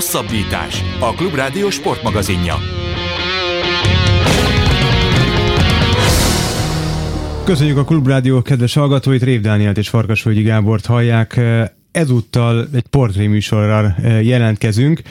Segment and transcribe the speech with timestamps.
[0.00, 0.82] Hosszabbítás.
[1.00, 2.54] A Klubrádió sportmagazinja.
[7.44, 11.40] Köszönjük a Klubrádió kedves hallgatóit, Rév Dánielt és Farkasvölgyi Gábort hallják.
[11.90, 15.02] Ezúttal egy portréműsorral jelentkezünk.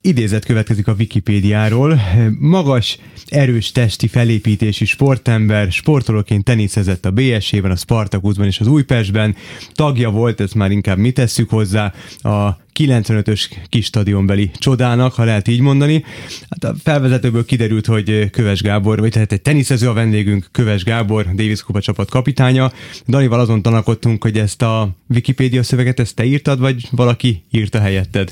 [0.00, 2.00] Idézet következik a Wikipédiáról.
[2.38, 9.36] Magas, erős testi felépítési sportember, sportolóként teniszezett a BSC-ben, a Spartakuszban és az Újpestben.
[9.72, 11.92] Tagja volt, ezt már inkább mi tesszük hozzá,
[12.22, 16.04] a 95-ös kis stadionbeli csodának, ha lehet így mondani.
[16.50, 21.26] Hát a felvezetőből kiderült, hogy Köves Gábor, vagy tehát egy teniszező a vendégünk, Köves Gábor,
[21.34, 22.72] Davis Kupa csapat kapitánya.
[23.08, 28.30] Danival azon tanakodtunk, hogy ezt a Wikipédia szöveget ezt te írtad, vagy valaki írta helyetted?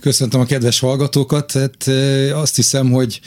[0.00, 1.52] Köszöntöm a kedves hallgatókat.
[1.52, 1.90] Hát,
[2.32, 3.20] azt hiszem, hogy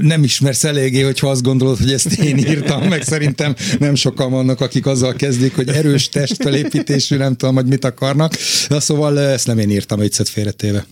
[0.00, 4.60] nem ismersz eléggé, hogyha azt gondolod, hogy ezt én írtam, meg szerintem nem sokan vannak,
[4.60, 8.34] akik azzal kezdik, hogy erős testfelépítésű, nem tudom, hogy mit akarnak.
[8.68, 10.84] De szóval ezt nem én írtam egyszer félretéve.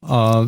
[0.00, 0.44] A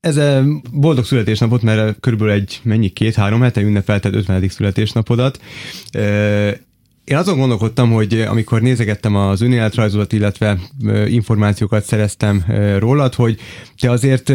[0.00, 4.48] ez a boldog születésnapot, mert körülbelül egy mennyi, két-három hete ünnepelted 50.
[4.48, 5.40] születésnapodat.
[7.04, 10.58] Én azon gondolkodtam, hogy amikor nézegettem az önéletrajzolat, illetve
[11.06, 12.44] információkat szereztem
[12.78, 13.40] rólad, hogy
[13.80, 14.32] te azért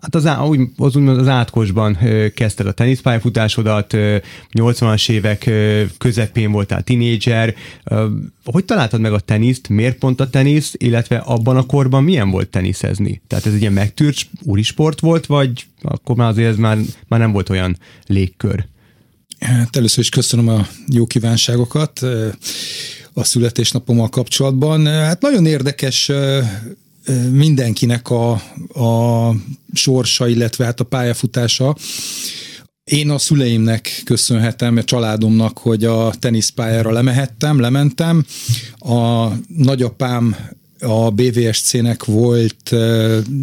[0.00, 1.98] Hát az, úgy, az, az átkosban
[2.34, 3.92] kezdted a teniszpályafutásodat,
[4.52, 5.50] 80-as évek
[5.98, 7.54] közepén voltál tinédzser.
[8.44, 9.68] Hogy találtad meg a teniszt?
[9.68, 10.74] Miért pont a tenisz?
[10.76, 13.22] Illetve abban a korban milyen volt teniszezni?
[13.26, 17.32] Tehát ez egy ilyen megtűrt úrisport volt, vagy akkor már azért ez már, már nem
[17.32, 18.64] volt olyan légkör?
[19.38, 22.00] Hát először is köszönöm a jó kívánságokat
[23.12, 24.86] a születésnapommal kapcsolatban.
[24.86, 26.10] Hát nagyon érdekes
[27.30, 28.30] mindenkinek a,
[28.82, 29.34] a
[29.72, 31.76] sorsa, illetve hát a pályafutása.
[32.84, 38.24] Én a szüleimnek köszönhetem, a családomnak, hogy a teniszpályára lemehettem, lementem.
[38.78, 40.36] A nagyapám
[40.80, 42.74] a BVSC-nek volt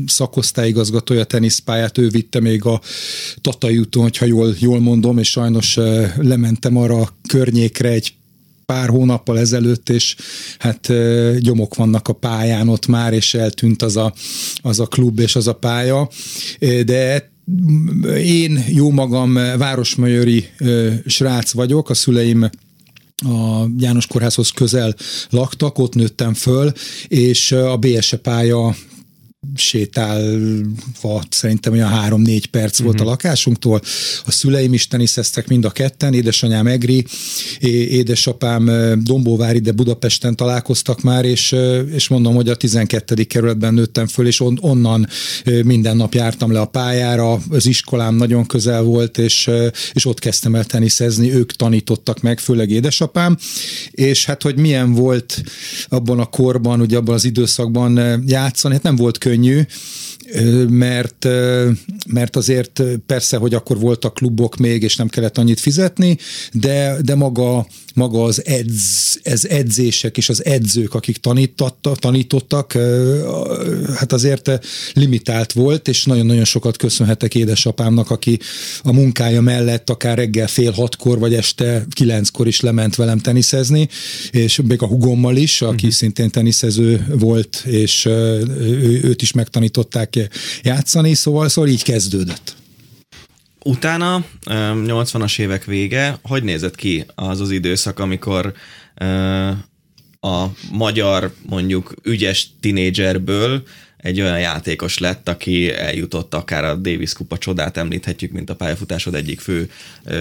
[0.08, 2.82] szakosztályigazgatója teniszpályát, ő vitte még a
[3.42, 5.78] Tatai úton, hogyha jól, jól mondom, és sajnos
[6.18, 8.14] lementem arra a környékre egy
[8.66, 10.16] pár hónappal ezelőtt, és
[10.60, 10.92] hát
[11.40, 14.14] gyomok vannak a pályán ott már, és eltűnt az a,
[14.56, 16.10] az a klub és az a pálya,
[16.86, 17.34] de
[18.18, 20.50] én jó magam városmajori
[21.06, 22.50] srác vagyok, a szüleim
[23.16, 24.96] a János Kórházhoz közel
[25.30, 26.72] laktak, ott nőttem föl,
[27.08, 28.76] és a BSE pálya
[29.56, 32.86] sétálva szerintem olyan három-négy perc uh-huh.
[32.86, 33.12] volt a mhm.
[33.12, 33.82] lakásunktól.
[34.26, 37.06] A szüleim is teniszeztek mind a ketten, édesanyám Egri,
[37.60, 38.72] édesapám
[39.04, 41.56] Dombóvári, de Budapesten találkoztak már, és,
[41.94, 43.24] és mondom, hogy a 12.
[43.24, 45.08] kerületben nőttem föl, és on, onnan
[45.64, 49.50] minden nap jártam le a pályára, az iskolám nagyon közel volt, és,
[49.94, 53.38] és ott kezdtem el teniszezni, ők tanítottak meg, főleg édesapám,
[53.92, 55.44] és hát, hogy milyen volt
[55.90, 59.66] abban a korban, ugye abban az időszakban játszani, hát nem volt könnyű, könnyű,
[60.70, 61.28] mert,
[62.08, 66.18] mert azért persze, hogy akkor voltak klubok még, és nem kellett annyit fizetni,
[66.52, 72.78] de, de maga maga az edz, ez edzések és az edzők, akik tanította, tanítottak,
[73.96, 74.60] hát azért
[74.94, 78.40] limitált volt, és nagyon-nagyon sokat köszönhetek édesapámnak, aki
[78.84, 83.88] a munkája mellett akár reggel fél hatkor, vagy este kilenckor is lement velem teniszezni,
[84.32, 85.92] és még a hugommal is, aki uh-huh.
[85.92, 90.15] szintén teniszező volt, és ő, őt is megtanították
[90.62, 92.56] játszani, szóval, szóval így kezdődött.
[93.64, 98.54] Utána, 80-as évek vége, hogy nézett ki az az időszak, amikor
[100.20, 103.64] a magyar mondjuk ügyes tinédzserből
[104.06, 109.16] egy olyan játékos lett, aki eljutott akár a Davis Kupa csodát említhetjük, mint a pályafutásod
[109.16, 109.70] egyik fő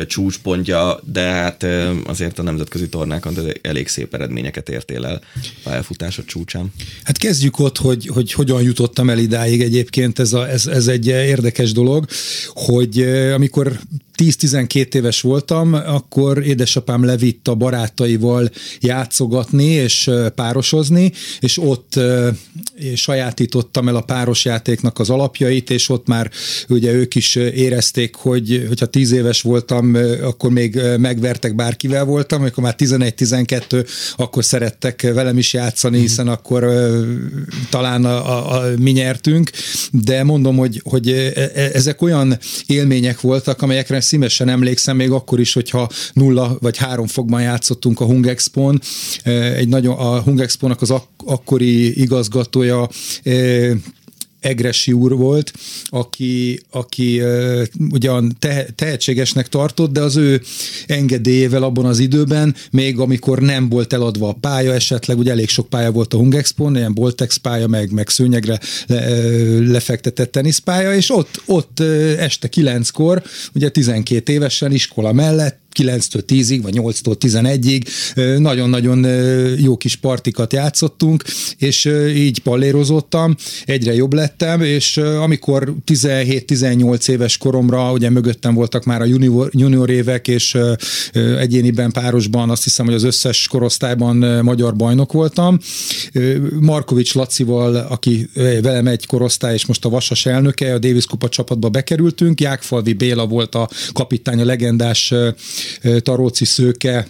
[0.07, 1.67] csúcspontja, de hát
[2.07, 5.21] azért a nemzetközi tornákon elég szép eredményeket értél el
[5.63, 6.73] pályafutásod csúcsán.
[7.03, 11.07] Hát kezdjük ott, hogy, hogy hogyan jutottam el idáig egyébként, ez, a, ez, ez egy
[11.07, 12.07] érdekes dolog,
[12.47, 13.01] hogy
[13.35, 13.79] amikor
[14.17, 22.01] 10-12 éves voltam, akkor édesapám levitt a barátaival játszogatni és párosozni, és ott
[22.95, 26.31] sajátítottam el a párosjátéknak az alapjait, és ott már
[26.69, 32.65] ugye ők is érezték, hogy hogyha 10 éves voltam, akkor még megvertek bárkivel voltam, amikor
[32.65, 36.07] már 11-12, akkor szerettek velem is játszani, mhm.
[36.07, 36.67] hiszen akkor
[37.71, 39.51] talán a, a, a, mi nyertünk,
[39.91, 45.41] de mondom, hogy, hogy e, e, ezek olyan élmények voltak, amelyekre szívesen emlékszem, még akkor
[45.41, 48.81] is, hogyha nulla vagy három fokban játszottunk a Hungexpon.
[49.57, 52.89] Egy nagyon, a Hungexponak az ak- akkori igazgatója
[54.45, 55.53] Egresi úr volt,
[55.87, 57.23] aki, aki
[57.91, 60.41] ugyan te, tehetségesnek tartott, de az ő
[60.87, 65.69] engedélyével abban az időben, még amikor nem volt eladva a pálya, esetleg ugye elég sok
[65.69, 69.19] pálya volt a Hungexpon, ilyen Boltex pálya, meg, meg szőnyegre le,
[69.59, 71.81] lefektetett teniszpálya, és ott, ott
[72.19, 73.23] este kilenckor,
[73.55, 77.83] ugye 12 évesen iskola mellett 9-től 10-ig, vagy 8-tól 11-ig
[78.39, 79.07] nagyon-nagyon
[79.59, 81.25] jó kis partikat játszottunk,
[81.59, 89.01] és így pallérozottam, egyre jobb lettem, és amikor 17-18 éves koromra, ugye mögöttem voltak már
[89.01, 90.59] a junior, junior évek, és
[91.39, 95.59] egyéniben párosban azt hiszem, hogy az összes korosztályban magyar bajnok voltam.
[96.61, 98.29] Markovics Lacival, aki
[98.63, 103.27] velem egy korosztály, és most a Vasas elnöke, a Davis Kupa csapatba bekerültünk, Jákfalvi Béla
[103.27, 105.15] volt a kapitány, a legendás
[106.03, 107.07] Taróci Szőke,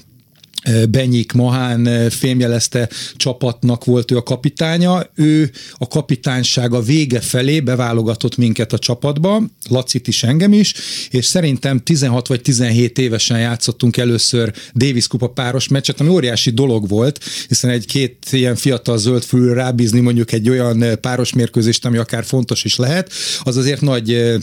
[0.91, 5.11] Benyik Mahán fémjelezte csapatnak volt ő a kapitánya.
[5.15, 10.75] Ő a kapitánysága vége felé beválogatott minket a csapatba, Lacit is engem is,
[11.11, 16.89] és szerintem 16 vagy 17 évesen játszottunk először Davis Kupa páros meccset, ami óriási dolog
[16.89, 22.65] volt, hiszen egy-két ilyen fiatal zöldfülről rábízni mondjuk egy olyan páros mérkőzést, ami akár fontos
[22.65, 23.13] is lehet,
[23.43, 24.37] az azért nagy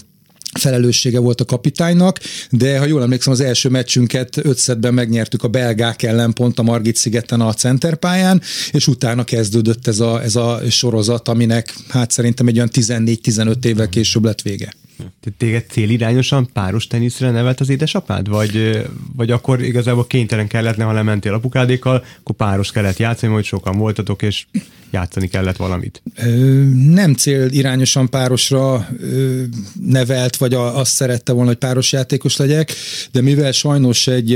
[0.59, 2.19] felelőssége volt a kapitánynak,
[2.49, 6.95] de ha jól emlékszem, az első meccsünket ötszedben megnyertük a belgák ellen pont a Margit
[6.95, 12.55] szigeten a centerpályán, és utána kezdődött ez a, ez a sorozat, aminek hát szerintem egy
[12.55, 14.73] olyan 14-15 évvel később lett vége.
[15.37, 18.29] Téged célirányosan páros teniszre nevelt az édesapád?
[18.29, 18.81] Vagy,
[19.15, 24.21] vagy akkor igazából kénytelen kellett, ha lementél apukádékkal, akkor páros kellett játszani, hogy sokan voltatok,
[24.21, 24.45] és
[24.91, 26.01] játszani kellett valamit?
[26.87, 28.87] Nem célirányosan párosra
[29.85, 32.73] nevelt, vagy azt szerette volna, hogy páros játékos legyek,
[33.11, 34.29] de mivel sajnos egy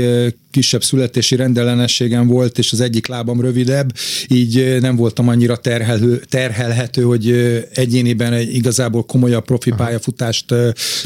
[0.56, 3.92] kisebb születési rendellenességem volt, és az egyik lábam rövidebb,
[4.28, 7.30] így nem voltam annyira terhelő, terhelhető, hogy
[7.74, 10.54] egyéniben egy igazából komolyabb profi pályafutást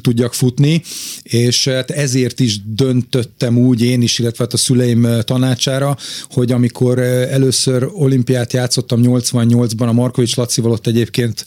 [0.00, 0.82] tudjak futni,
[1.22, 5.96] és hát ezért is döntöttem úgy én is, illetve hát a szüleim tanácsára,
[6.30, 11.44] hogy amikor először olimpiát játszottam 88-ban a Markovics Lacival ott egyébként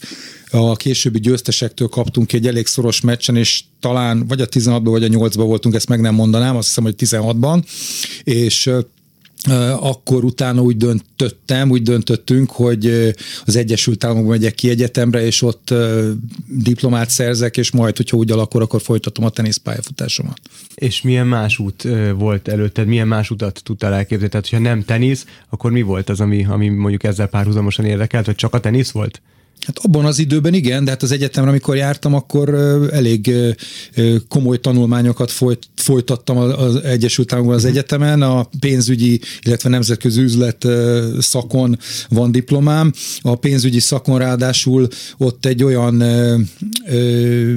[0.54, 5.08] a későbbi győztesektől kaptunk egy elég szoros meccsen, és talán vagy a 16-ban, vagy a
[5.08, 7.62] 8-ban voltunk, ezt meg nem mondanám, azt hiszem, hogy 16-ban,
[8.24, 8.70] és
[9.80, 13.12] akkor utána úgy döntöttem, úgy döntöttünk, hogy
[13.44, 15.74] az Egyesült Államokban megyek ki egyetemre, és ott
[16.46, 20.40] diplomát szerzek, és majd, hogyha úgy alakul, akkor folytatom a teniszpályafutásomat.
[20.74, 24.30] És milyen más út volt előtted, milyen más utat tudtál elképzelni?
[24.30, 28.34] Tehát, hogyha nem tenisz, akkor mi volt az, ami, ami mondjuk ezzel párhuzamosan érdekelt, vagy
[28.34, 29.20] csak a tenisz volt?
[29.66, 32.54] Hát abban az időben igen, de hát az egyetemre, amikor jártam, akkor
[32.92, 33.34] elég
[34.28, 38.22] komoly tanulmányokat folyt, folytattam az Egyesült Államokban az egyetemen.
[38.22, 40.66] A pénzügyi, illetve nemzetközi üzlet
[41.18, 41.78] szakon
[42.08, 42.92] van diplomám.
[43.22, 44.88] A pénzügyi szakon ráadásul
[45.18, 46.36] ott egy olyan ö,
[46.86, 47.54] ö,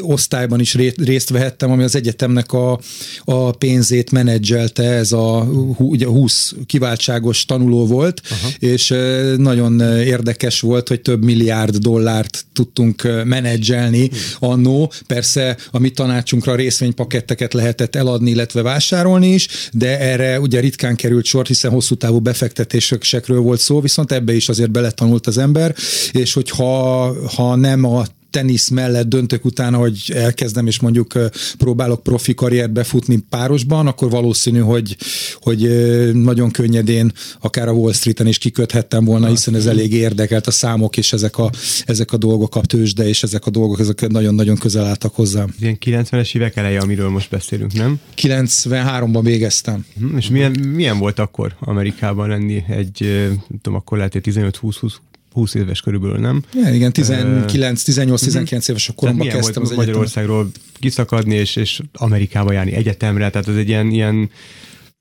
[0.00, 2.80] osztályban is részt vehettem, ami az egyetemnek a,
[3.24, 8.48] a pénzét menedzselte, ez a ugye 20 kiváltságos tanuló volt, Aha.
[8.58, 8.94] és
[9.36, 14.92] nagyon érdekes volt, hogy több milliárd dollárt tudtunk menedzselni annó.
[15.06, 21.24] Persze a mi tanácsunkra részvénypaketteket lehetett eladni, illetve vásárolni is, de erre ugye ritkán került
[21.24, 25.74] sor, hiszen hosszú távú befektetésekről volt szó, viszont ebbe is azért beletanult az ember,
[26.12, 31.12] és hogyha ha nem a tenisz mellett döntök utána, hogy elkezdem, és mondjuk
[31.58, 34.96] próbálok profi karriert befutni párosban, akkor valószínű, hogy,
[35.40, 35.60] hogy
[36.12, 40.96] nagyon könnyedén akár a Wall Street-en is kiköthettem volna, hiszen ez elég érdekelt a számok,
[40.96, 41.50] és ezek a,
[41.86, 45.54] ezek a dolgok, a tőzsde, és ezek a dolgok, ezek nagyon-nagyon közel álltak hozzám.
[45.60, 48.00] Ilyen 90-es évek eleje, amiről most beszélünk, nem?
[48.16, 49.84] 93-ban végeztem.
[49.98, 53.28] Hm, és milyen, milyen volt akkor Amerikában lenni egy,
[53.62, 54.92] tudom, akkor lehet 15-20
[55.32, 56.42] 20 éves körülbelül, nem?
[56.54, 62.52] Ja, igen, 19, 18, 19 éves a koromban kezdtem az Magyarországról kiszakadni és, és Amerikába
[62.52, 64.30] járni egyetemre, tehát ez egy ilyen, ilyen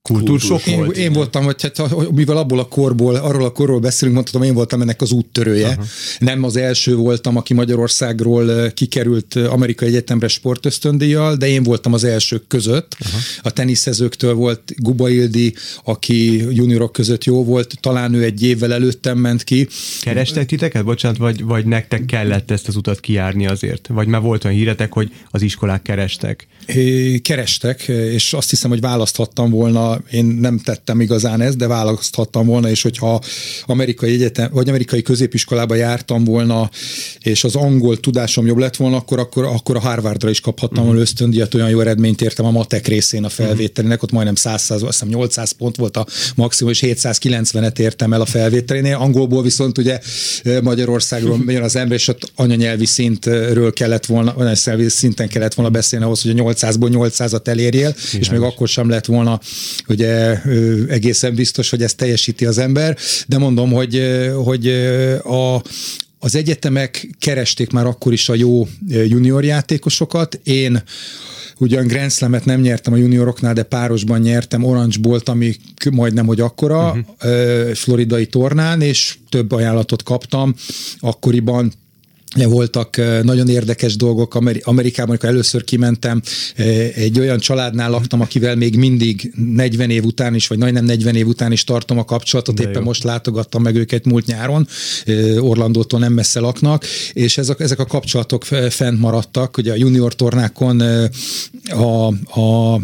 [0.01, 0.97] Kultúrsok én, volt?
[0.97, 4.81] Én voltam, hogy hát, mivel abból a korból, arról a korról beszélünk, mondhatom, én voltam
[4.81, 5.67] ennek az úttörője.
[5.67, 5.83] Aha.
[6.19, 12.47] Nem az első voltam, aki Magyarországról kikerült Amerikai Egyetemre sportösztöndíjjal, de én voltam az elsők
[12.47, 12.95] között.
[12.99, 13.17] Aha.
[13.41, 15.53] A teniszezőktől volt Guba Ildi,
[15.83, 19.67] aki juniorok között jó volt, talán ő egy évvel előttem ment ki.
[20.01, 23.87] Kerestek titeket, bocsánat, vagy, vagy nektek kellett ezt az utat kijárni azért?
[23.87, 26.47] Vagy már volt olyan híretek, hogy az iskolák kerestek?
[26.65, 31.67] É, kerestek, és azt hiszem, hogy választhattam volna volna, én nem tettem igazán ezt, de
[31.67, 33.21] választhattam volna, és hogyha
[33.65, 36.69] amerikai egyetem, vagy amerikai középiskolába jártam volna,
[37.19, 40.89] és az angol tudásom jobb lett volna, akkor, akkor, akkor a Harvardra is kaphattam volna
[40.89, 41.01] uh-huh.
[41.01, 44.91] ösztöndíjat, olyan jó eredményt értem a matek részén a felvételinek, ott majdnem 100, 100 azt
[44.91, 46.05] hiszem 800 pont volt a
[46.35, 48.95] maximum, és 790-et értem el a felvételénél.
[48.95, 49.99] Angolból viszont ugye
[50.61, 56.05] Magyarországról jön az ember, és ott anyanyelvi szintről kellett volna, anyanyelvi szinten kellett volna beszélni
[56.05, 58.21] ahhoz, hogy a 800-ból 800-at elérjél, Igen.
[58.21, 59.39] és még akkor sem lett volna
[59.87, 60.41] ugye
[60.87, 62.97] egészen biztos, hogy ezt teljesíti az ember,
[63.27, 64.01] de mondom, hogy,
[64.43, 64.67] hogy
[65.23, 65.63] a,
[66.19, 70.39] az egyetemek keresték már akkor is a jó junior játékosokat.
[70.43, 70.83] Én
[71.57, 75.55] ugyan Grand Slam-et nem nyertem a junioroknál, de párosban nyertem Orange Bolt, ami
[75.91, 77.73] majdnem, hogy akkora, uh-huh.
[77.73, 80.55] floridai tornán, és több ajánlatot kaptam.
[80.99, 81.73] Akkoriban
[82.35, 84.35] voltak nagyon érdekes dolgok.
[84.63, 86.21] Amerikában, amikor először kimentem,
[86.95, 91.27] egy olyan családnál laktam, akivel még mindig 40 év után is, vagy majdnem 40 év
[91.27, 92.83] után is tartom a kapcsolatot, De éppen jó.
[92.83, 94.67] most látogattam meg őket múlt nyáron,
[95.39, 100.81] Orlandótól nem messze laknak, és ezek, ezek a kapcsolatok fent maradtak, ugye a junior tornákon
[101.69, 102.07] a,
[102.39, 102.81] a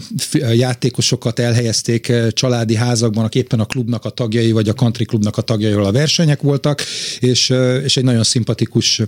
[0.53, 5.41] játékosokat elhelyezték családi házakban, akik éppen a klubnak a tagjai, vagy a country klubnak a
[5.41, 6.81] tagjai, a versenyek voltak,
[7.19, 9.01] és, és egy nagyon szimpatikus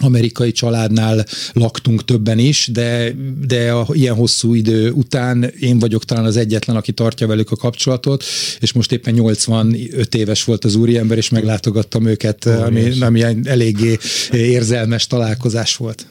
[0.00, 3.12] amerikai családnál laktunk többen is, de,
[3.46, 7.56] de a ilyen hosszú idő után én vagyok talán az egyetlen, aki tartja velük a
[7.56, 8.24] kapcsolatot,
[8.60, 13.98] és most éppen 85 éves volt az úriember, és meglátogattam őket, oh, ami, ami eléggé
[14.32, 16.06] érzelmes találkozás volt.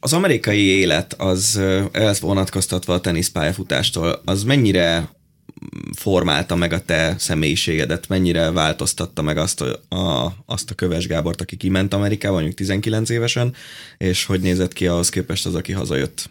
[0.00, 1.60] Az amerikai élet az
[1.92, 5.08] ez vonatkoztatva a teniszpályafutástól, az mennyire
[5.96, 11.40] formálta meg a te személyiségedet, mennyire változtatta meg azt a, a, azt a Köves Gábort,
[11.40, 13.54] aki kiment Amerikába, mondjuk 19 évesen,
[13.98, 16.30] és hogy nézett ki ahhoz képest az, aki hazajött?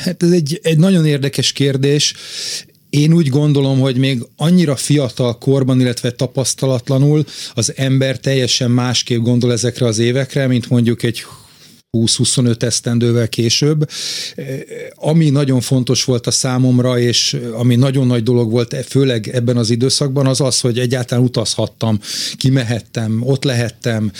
[0.00, 2.14] Hát ez egy, egy nagyon érdekes kérdés.
[2.90, 9.52] Én úgy gondolom, hogy még annyira fiatal korban, illetve tapasztalatlanul az ember teljesen másképp gondol
[9.52, 11.24] ezekre az évekre, mint mondjuk egy
[11.94, 13.88] 20-25 esztendővel később.
[14.94, 19.70] Ami nagyon fontos volt a számomra, és ami nagyon nagy dolog volt, főleg ebben az
[19.70, 22.00] időszakban, az az, hogy egyáltalán utazhattam,
[22.36, 24.12] kimehettem, ott lehettem,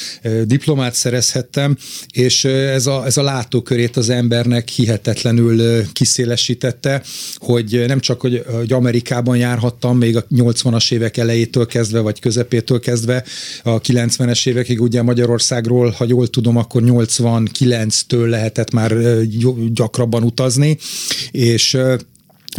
[0.44, 1.76] diplomát szerezhettem,
[2.12, 7.02] és ez a, ez a látókörét az embernek hihetetlenül kiszélesítette,
[7.36, 12.80] hogy nem csak, hogy, hogy Amerikában járhattam, még a 80-as évek elejétől kezdve, vagy közepétől
[12.80, 13.24] kezdve,
[13.62, 18.92] a 90-es évekig ugye Magyarországról, ha jól tudom, akkor 80 9-től lehetett már
[19.72, 20.78] gyakrabban utazni,
[21.30, 21.78] és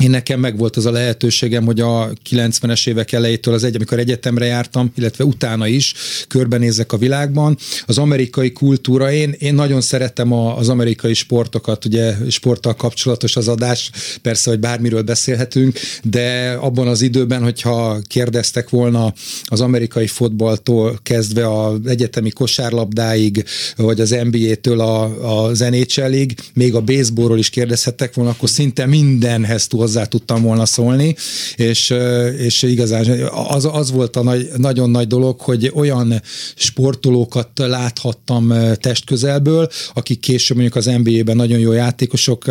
[0.01, 3.99] én nekem meg volt az a lehetőségem, hogy a 90-es évek elejétől az egy, amikor
[3.99, 5.93] egyetemre jártam, illetve utána is
[6.27, 7.57] körbenézek a világban.
[7.85, 13.47] Az amerikai kultúra, én, én nagyon szeretem a, az amerikai sportokat, ugye sporttal kapcsolatos az
[13.47, 20.99] adás, persze, hogy bármiről beszélhetünk, de abban az időben, hogyha kérdeztek volna az amerikai fotballtól
[21.03, 25.03] kezdve az egyetemi kosárlabdáig, vagy az NBA-től a,
[25.47, 30.65] az NHL-ig, még a baseballról is kérdezhettek volna, akkor szinte mindenhez túl hozzá tudtam volna
[30.65, 31.15] szólni,
[31.55, 31.93] és,
[32.37, 33.05] és igazán
[33.49, 36.21] az, az volt a nagy, nagyon nagy dolog, hogy olyan
[36.55, 42.45] sportolókat láthattam testközelből, akik később mondjuk az NBA-ben nagyon jó játékosok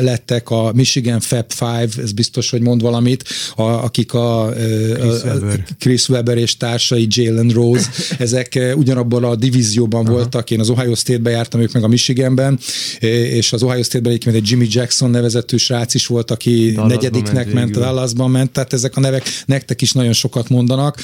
[0.00, 3.24] lettek, a Michigan Fab Five, ez biztos, hogy mond valamit,
[3.56, 5.64] a, akik a Chris, a, Webber.
[5.78, 10.14] Chris Webber és társai, Jalen Rose, ezek ugyanabban a divízióban Aha.
[10.14, 12.58] voltak, én az Ohio State-be jártam, ők meg a Michiganben,
[12.98, 17.54] és az Ohio State-ben egy Jimmy Jackson nevezetű srác is volt, aki Dallasban negyediknek ment,
[17.54, 20.98] ment Dallasban ment, tehát ezek a nevek nektek is nagyon sokat mondanak.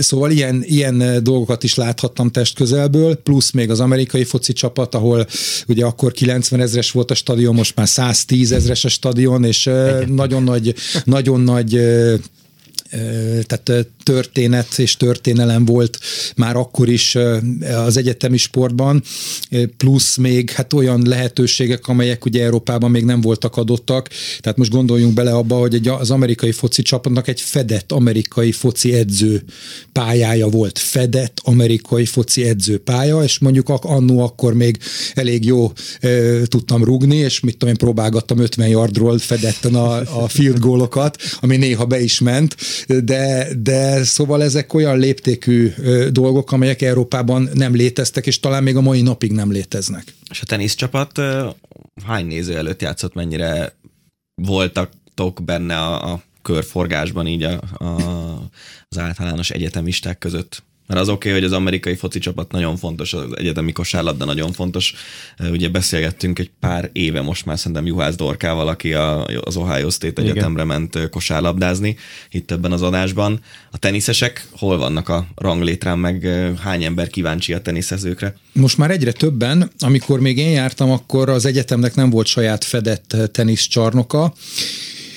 [0.00, 5.26] Szóval ilyen, ilyen dolgokat is láthattam testközelből, plusz még az amerikai foci csapat, ahol
[5.68, 9.70] ugye akkor 90 ezres volt a stadion, most már 110 ezres a stadion, és
[10.06, 11.80] nagyon nagy, nagyon nagy
[13.46, 15.98] tehát történet és történelem volt
[16.36, 17.16] már akkor is
[17.86, 19.02] az egyetemi sportban,
[19.76, 24.08] plusz még hát olyan lehetőségek, amelyek ugye Európában még nem voltak adottak.
[24.40, 28.94] Tehát most gondoljunk bele abba, hogy egy, az amerikai foci csapatnak egy fedett amerikai foci
[28.94, 29.44] edző
[29.92, 30.78] pályája volt.
[30.78, 34.78] Fedett amerikai foci edző pálya, és mondjuk annó akkor még
[35.14, 36.08] elég jó e,
[36.46, 41.56] tudtam rugni, és mit tudom én, próbálgattam 50 yardról fedetten a, a field gólokat, ami
[41.56, 42.56] néha be is ment,
[43.04, 45.72] de, de szóval ezek olyan léptékű
[46.10, 50.14] dolgok, amelyek Európában nem léteztek, és talán még a mai napig nem léteznek.
[50.30, 51.20] És a teniszcsapat
[52.04, 53.74] hány néző előtt játszott, mennyire
[54.34, 54.90] voltak
[55.42, 57.92] benne a, a körforgásban így a, a,
[58.88, 60.62] az általános egyetemisták között?
[60.92, 64.52] Mert az oké, okay, hogy az amerikai foci csapat nagyon fontos, az egyetemi kosárlabda nagyon
[64.52, 64.94] fontos.
[65.50, 70.22] Ugye beszélgettünk egy pár éve most már szerintem Juhász Dorkával, aki a, az Ohio State
[70.22, 70.66] Egyetemre Igen.
[70.66, 71.96] ment kosárlabdázni
[72.30, 73.40] itt ebben az adásban.
[73.70, 76.28] A teniszesek hol vannak a ranglétrán, meg
[76.62, 78.36] hány ember kíváncsi a teniszezőkre?
[78.52, 83.16] Most már egyre többen, amikor még én jártam, akkor az egyetemnek nem volt saját fedett
[83.32, 84.34] teniszcsarnoka,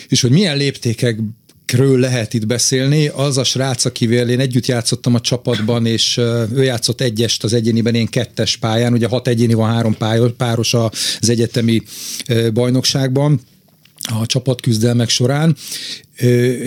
[0.08, 1.20] és hogy milyen léptékek
[1.72, 3.08] ről lehet itt beszélni.
[3.08, 6.18] Az a srác, akivel én együtt játszottam a csapatban, és
[6.54, 9.98] ő játszott egyest az egyéniben, én kettes pályán, ugye hat egyéni van, három
[10.38, 11.82] páros az egyetemi
[12.54, 13.42] bajnokságban
[14.22, 15.56] a csapatküzdelmek során,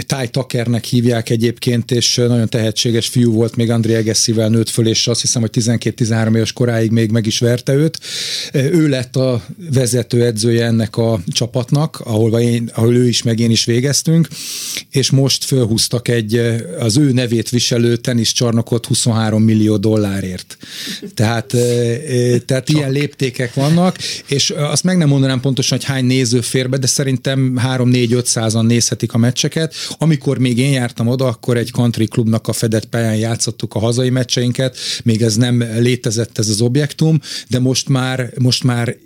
[0.07, 5.07] Ty Tuckernek hívják egyébként, és nagyon tehetséges fiú volt, még André Egesszivel nőtt föl, és
[5.07, 7.99] azt hiszem, hogy 12-13 éves koráig még meg is verte őt.
[8.53, 13.51] Ő lett a vezető edzője ennek a csapatnak, ahol, én, ahol ő is, meg én
[13.51, 14.29] is végeztünk,
[14.91, 16.37] és most fölhúztak egy
[16.79, 20.57] az ő nevét viselő teniszcsarnokot 23 millió dollárért.
[21.15, 21.55] Tehát,
[22.47, 26.77] tehát ilyen léptékek vannak, és azt meg nem mondanám pontosan, hogy hány néző fér be,
[26.77, 29.75] de szerintem 3-4-5 százan nézhetik a meccs meccseket.
[29.99, 34.11] Amikor még én jártam oda, akkor egy country klubnak a fedett pályán játszottuk a hazai
[34.11, 38.97] meccseinket, még ez nem létezett ez az objektum, de most már, most már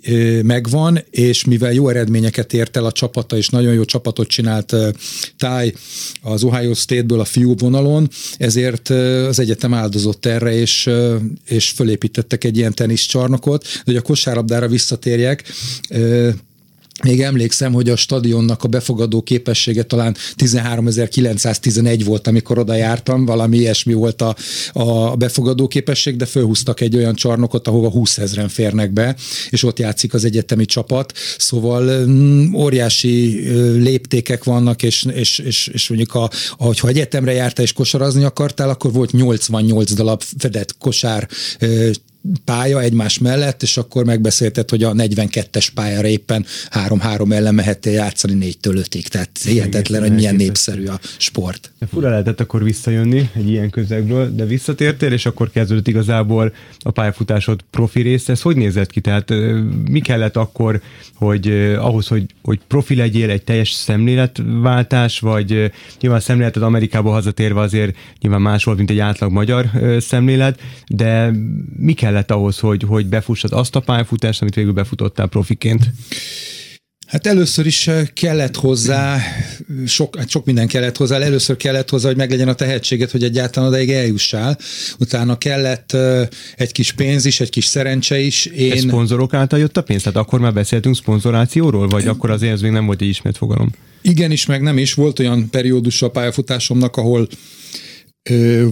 [0.42, 4.76] megvan, és mivel jó eredményeket ért el a csapata, és nagyon jó csapatot csinált
[5.38, 5.72] Táj
[6.22, 8.88] az Ohio State-ből a fiú vonalon, ezért
[9.28, 10.90] az egyetem áldozott erre, és,
[11.44, 15.44] és fölépítettek egy ilyen teniszcsarnokot, de hogy a kosárlabdára visszatérjek,
[17.02, 23.56] még emlékszem, hogy a stadionnak a befogadó képessége talán 13.911 volt, amikor oda jártam, valami
[23.56, 24.36] ilyesmi volt a,
[24.72, 29.16] a befogadó képesség, de fölhúztak egy olyan csarnokot, ahova 20 ezeren férnek be,
[29.50, 33.40] és ott játszik az egyetemi csapat, szóval mm, óriási
[33.78, 38.92] léptékek vannak, és, és, és, és mondjuk, a, ahogyha egyetemre jártál és kosarazni akartál, akkor
[38.92, 41.28] volt 88 darab fedett kosár
[42.44, 48.54] pálya egymás mellett, és akkor megbeszélted, hogy a 42-es pályára éppen 3-3 ellen mehettél játszani
[48.62, 49.06] 4-től 5-ig.
[49.06, 51.72] Tehát hihetetlen, hogy milyen népszerű a sport.
[51.78, 56.90] De fura lehetett akkor visszajönni egy ilyen közegből, de visszatértél, és akkor kezdődött igazából a
[56.90, 58.32] pályafutásod profi része.
[58.32, 59.00] Ez hogy nézett ki?
[59.00, 59.32] Tehát
[59.88, 60.80] mi kellett akkor,
[61.14, 61.48] hogy
[61.78, 65.48] ahhoz, hogy, hogy profi legyél, egy teljes szemléletváltás, vagy
[66.00, 71.32] nyilván a szemléleted Amerikába hazatérve azért nyilván más volt, mint egy átlag magyar szemlélet, de
[71.76, 75.90] mi kell kellett ahhoz, hogy, hogy befussad azt a pályafutást, amit végül befutottál profiként?
[77.06, 79.20] Hát először is eh, kellett hozzá,
[79.86, 83.68] sok, hát sok minden kellett hozzá, először kellett hozzá, hogy meglegyen a tehetséget, hogy egyáltalán
[83.68, 84.58] odaig eljussál.
[84.98, 88.46] Utána kellett eh, egy kis pénz is, egy kis szerencse is.
[88.46, 88.72] Én...
[88.72, 90.02] Ez szponzorok által jött a pénz?
[90.02, 93.70] Tehát akkor már beszéltünk szponzorációról, vagy akkor azért ez még nem volt egy ismert fogalom?
[94.02, 94.94] Igen is, meg nem is.
[94.94, 97.28] Volt olyan periódus a pályafutásomnak, ahol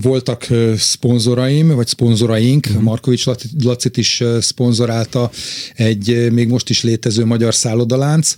[0.01, 2.83] voltak szponzoraim, vagy szponzoraink, uh-huh.
[2.83, 3.27] Markovics
[3.63, 5.31] Lacit is szponzorálta
[5.75, 8.35] egy még most is létező magyar szállodalánc,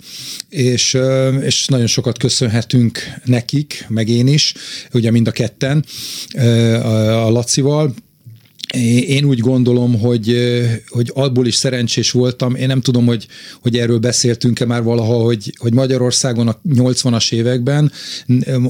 [0.49, 0.99] és,
[1.41, 4.55] és nagyon sokat köszönhetünk nekik, meg én is,
[4.93, 5.85] ugye mind a ketten
[7.15, 7.95] a Lacival,
[8.81, 10.37] én úgy gondolom, hogy,
[10.89, 12.55] hogy abból is szerencsés voltam.
[12.55, 13.27] Én nem tudom, hogy,
[13.61, 17.93] hogy erről beszéltünk-e már valaha, hogy, hogy Magyarországon a 80-as években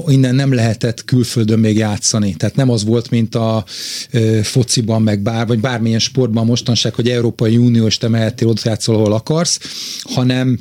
[0.07, 2.35] innen nem lehetett külföldön még játszani.
[2.35, 3.65] Tehát nem az volt, mint a
[4.41, 9.13] fociban, meg bár, vagy bármilyen sportban mostanság, hogy Európai Uniós te mehettél oda játszol, ahol
[9.13, 9.59] akarsz,
[10.01, 10.59] hanem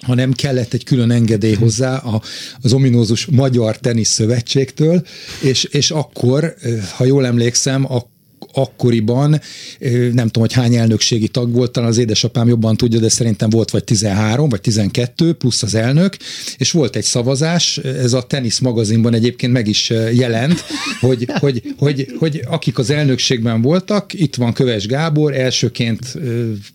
[0.00, 2.22] hanem kellett egy külön engedély hozzá a,
[2.60, 5.02] az ominózus Magyar Tenisz Szövetségtől,
[5.42, 6.54] és, és akkor,
[6.96, 8.08] ha jól emlékszem, akkor
[8.52, 9.40] akkoriban,
[10.12, 13.70] nem tudom, hogy hány elnökségi tag volt, talán az édesapám jobban tudja, de szerintem volt
[13.70, 16.16] vagy 13, vagy 12, plusz az elnök,
[16.56, 20.64] és volt egy szavazás, ez a tenisz magazinban egyébként meg is jelent,
[21.00, 26.18] hogy, hogy, hogy, hogy akik az elnökségben voltak, itt van Köves Gábor, elsőként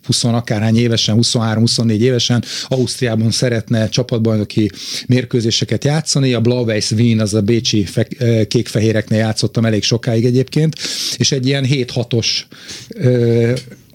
[0.06, 4.70] 20 akárhány évesen, 23-24 évesen Ausztriában szeretne csapatbajnoki
[5.06, 8.16] mérkőzéseket játszani, a Blau-Weiß Wien, az a bécsi fe-
[8.48, 10.74] kékfehéreknél játszottam elég sokáig egyébként,
[11.16, 12.26] és egy ilyen 7-6-os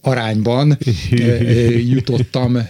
[0.02, 0.78] arányban
[1.90, 2.70] jutottam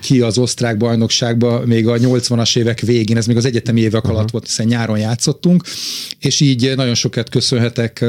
[0.00, 4.30] ki az osztrák bajnokságba még a 80-as évek végén, ez még az egyetemi évek alatt
[4.30, 5.64] volt, hiszen nyáron játszottunk,
[6.18, 8.04] és így nagyon sokat köszönhetek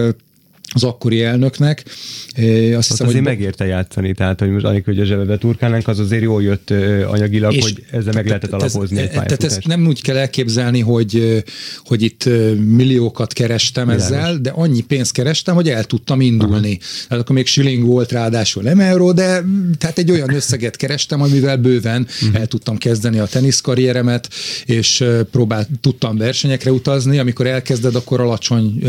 [0.74, 1.84] az akkori elnöknek.
[1.86, 5.88] Azt Azt hiszem, azért hogy megérte játszani, tehát hogy most anélkül, hogy a zsebebe turkálnánk,
[5.88, 6.70] az azért jól jött
[7.08, 11.44] anyagilag, hogy ezzel meg lehetett alapozni egy Tehát ezt nem úgy kell elképzelni, hogy,
[11.86, 12.30] hogy itt
[12.68, 14.06] milliókat kerestem Világos.
[14.06, 16.78] ezzel, de annyi pénzt kerestem, hogy el tudtam indulni.
[16.82, 17.08] Aha.
[17.08, 19.44] Tehát akkor még shilling volt ráadásul, nem euró, de
[19.78, 22.40] tehát egy olyan összeget kerestem, amivel bőven uh-huh.
[22.40, 24.30] el tudtam kezdeni a teniszkarrieremet,
[24.66, 27.18] és próbált, tudtam versenyekre utazni.
[27.18, 28.84] Amikor elkezded, akkor alacsony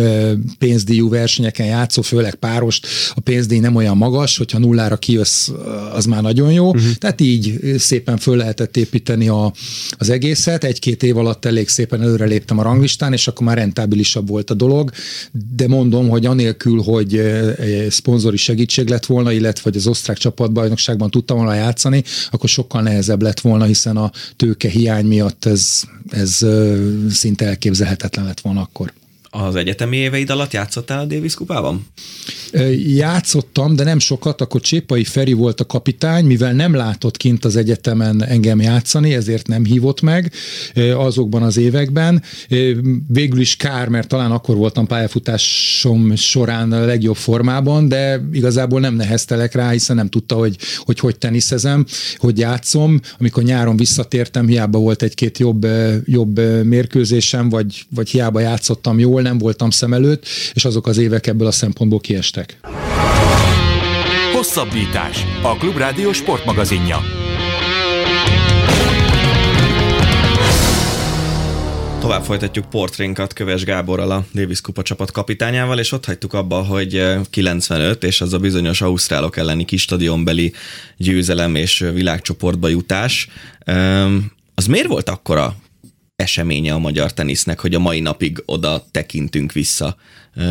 [0.58, 5.48] pénzdíjú versenyeken mérkőzéseken játszó, főleg párost, a pénzdíj nem olyan magas, hogyha nullára kijössz,
[5.92, 6.66] az már nagyon jó.
[6.66, 6.92] Uh-huh.
[6.92, 9.52] Tehát így szépen föl lehetett építeni a,
[9.98, 10.64] az egészet.
[10.64, 14.54] Egy-két év alatt elég szépen előre léptem a ranglistán, és akkor már rentábilisabb volt a
[14.54, 14.90] dolog.
[15.56, 17.22] De mondom, hogy anélkül, hogy
[17.88, 23.22] szponzori segítség lett volna, illetve hogy az osztrák csapatbajnokságban tudtam volna játszani, akkor sokkal nehezebb
[23.22, 26.46] lett volna, hiszen a tőke hiány miatt ez, ez
[27.10, 28.92] szinte elképzelhetetlen lett volna akkor
[29.36, 31.86] az egyetemi éveid alatt játszottál a Davis kupában?
[32.96, 37.56] Játszottam, de nem sokat, akkor Csépai Feri volt a kapitány, mivel nem látott kint az
[37.56, 40.32] egyetemen engem játszani, ezért nem hívott meg
[40.96, 42.22] azokban az években.
[43.06, 48.94] Végül is kár, mert talán akkor voltam pályafutásom során a legjobb formában, de igazából nem
[48.94, 51.84] neheztelek rá, hiszen nem tudta, hogy hogy, hogy teniszezem,
[52.16, 53.00] hogy játszom.
[53.18, 55.66] Amikor nyáron visszatértem, hiába volt egy-két jobb,
[56.04, 61.26] jobb mérkőzésem, vagy, vagy hiába játszottam jól, nem voltam szem előtt, és azok az évek
[61.26, 62.58] ebből a szempontból kiestek.
[64.32, 65.24] Hosszabbítás.
[65.42, 66.98] A Klubrádió sportmagazinja.
[72.00, 77.04] Tovább folytatjuk portrénkat Köves Gáborral, a Davis Kupa csapat kapitányával, és ott hagytuk abba, hogy
[77.30, 80.52] 95, és az a bizonyos ausztrálok elleni kis stadionbeli
[80.96, 83.28] győzelem és világcsoportba jutás.
[84.54, 85.56] Az miért volt akkora
[86.16, 89.96] eseménye a magyar tenisznek, hogy a mai napig oda tekintünk vissza.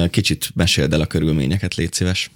[0.10, 2.32] Kicsit meséld el a körülményeket, légy szíves.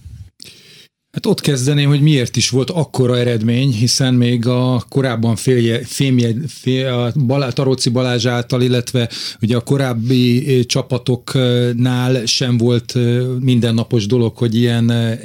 [1.12, 6.34] Hát ott kezdeném, hogy miért is volt akkora eredmény, hiszen még a korábban félje, fémje,
[6.48, 9.10] fél, a Balá, Taróci Balázs által, illetve
[9.42, 12.98] ugye a korábbi csapatoknál sem volt
[13.40, 15.20] mindennapos dolog, hogy ilyen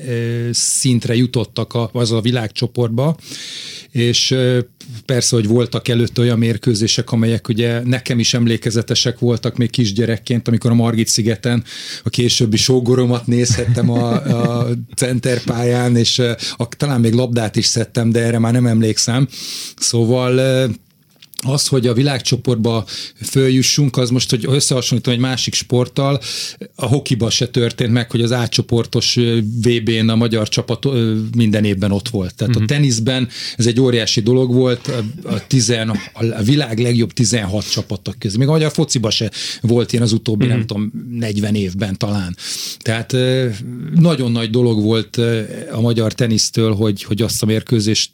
[0.52, 3.16] szintre jutottak a, az a világcsoportba,
[3.90, 4.34] és
[5.06, 10.70] persze, hogy voltak előtt olyan mérkőzések, amelyek ugye nekem is emlékezetesek voltak még kisgyerekként, amikor
[10.70, 11.64] a Margit szigeten
[12.02, 16.18] a későbbi sógoromat nézhettem a, a centerpályán, és
[16.56, 19.28] a, talán még labdát is szedtem, de erre már nem emlékszem.
[19.76, 20.40] Szóval
[21.42, 22.84] az, hogy a világcsoportba
[23.22, 26.20] följussunk, az most, hogy összehasonlítom egy másik sporttal,
[26.74, 29.18] a hokiba se történt meg, hogy az átcsoportos
[29.62, 30.86] VB-n a magyar csapat
[31.36, 32.34] minden évben ott volt.
[32.34, 32.70] Tehát uh-huh.
[32.70, 32.82] a mhm.
[32.82, 34.90] teniszben ez egy óriási dolog volt,
[35.24, 38.36] a, tizen, a világ legjobb 16 csapatok közé.
[38.36, 40.58] Még a magyar fociba se volt ilyen az utóbbi, uh-huh.
[40.58, 42.36] nem tudom, 40 évben talán.
[42.78, 43.16] Tehát
[43.94, 45.16] nagyon nagy dolog volt
[45.72, 48.10] a magyar tenisztől, hogy, hogy azt a mérkőzést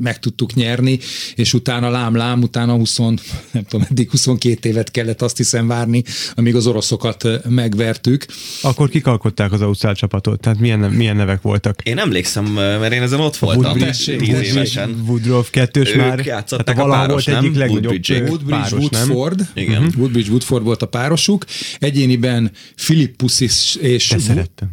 [0.00, 0.98] meg tudtuk nyerni,
[1.34, 6.02] és utána lám-lám, utána 20, nem tudom, eddig 22 évet kellett azt hiszem várni,
[6.34, 8.26] amíg az oroszokat megvertük.
[8.62, 10.40] Akkor kik alkották az Ausztrál csapatot?
[10.40, 11.82] Tehát milyen, milyen nevek voltak?
[11.82, 13.62] Én emlékszem, mert én ezen ott voltam.
[13.62, 15.04] Woodbridge, tíz évesen.
[15.06, 16.24] Woodruff kettős ők már.
[16.24, 17.44] játszották a páros, volt nem?
[17.44, 19.38] egyik legnagyobb Woodbridge, Woodbridge páros, Woodford.
[19.38, 19.64] Nem?
[19.64, 19.82] Igen.
[19.82, 19.96] Uh-huh.
[19.98, 21.44] Woodbridge Woodford volt a párosuk.
[21.78, 24.14] Egyéniben Philippus és, és,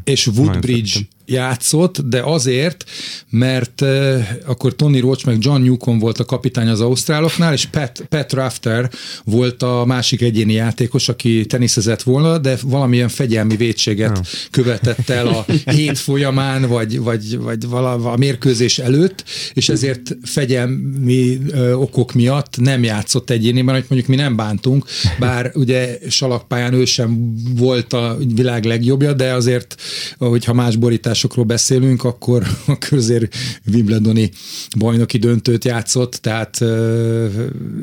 [0.03, 2.83] és Woodbridge játszott, de azért,
[3.29, 8.05] mert uh, akkor Tony Roach meg John Newcomb volt a kapitány az Ausztráloknál, és Pat,
[8.09, 8.89] Pat Rafter
[9.23, 15.45] volt a másik egyéni játékos, aki teniszezett volna, de valamilyen fegyelmi vétséget követett el a
[15.71, 22.57] hét folyamán, vagy, vagy, vagy vala, a mérkőzés előtt, és ezért fegyelmi uh, okok miatt
[22.59, 24.86] nem játszott egyéniben, hogy mondjuk mi nem bántunk,
[25.19, 29.75] bár ugye salakpályán ő sem volt a világ legjobbja, de azért,
[30.17, 33.36] hogyha más borítás választásokról beszélünk, akkor, akkor azért
[33.73, 34.32] Wimbledoni
[34.78, 36.62] bajnoki döntőt játszott, tehát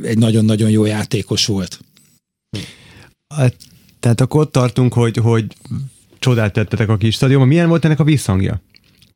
[0.02, 1.80] egy nagyon-nagyon jó játékos volt.
[3.28, 3.56] Hát,
[4.00, 5.44] tehát akkor ott tartunk, hogy, hogy
[6.18, 7.48] csodát tettetek a kis stadionban.
[7.48, 8.60] Milyen volt ennek a visszhangja?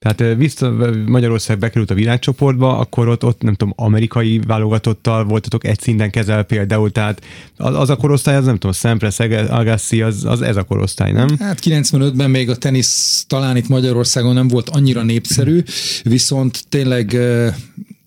[0.05, 0.75] Tehát vissza,
[1.07, 6.43] Magyarország bekerült a világcsoportba, akkor ott, ott nem tudom, amerikai válogatottal voltatok egy szinten kezel
[6.43, 7.23] például, tehát
[7.57, 11.37] az, a korosztály, az nem tudom, Sampras, Agassi, az, az ez a korosztály, nem?
[11.39, 15.63] Hát 95-ben még a tenisz talán itt Magyarországon nem volt annyira népszerű,
[16.03, 17.17] viszont tényleg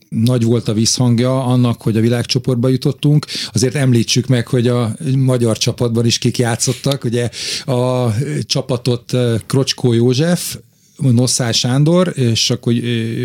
[0.09, 3.25] nagy volt a visszhangja annak, hogy a világcsoportba jutottunk.
[3.51, 7.03] Azért említsük meg, hogy a magyar csapatban is kik játszottak.
[7.03, 7.29] Ugye
[7.65, 9.13] a csapatot
[9.45, 10.57] Krocskó József,
[10.97, 12.73] Nosszál Sándor, és akkor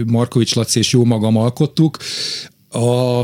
[0.06, 1.96] Markovics Laci és jó magam alkottuk.
[2.68, 3.20] A,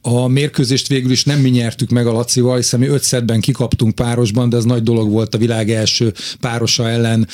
[0.00, 4.48] a mérkőzést végül is nem mi nyertük meg a Lacival, hiszen mi öt kikaptunk párosban,
[4.48, 7.28] de ez nagy dolog volt a világ első párosa ellen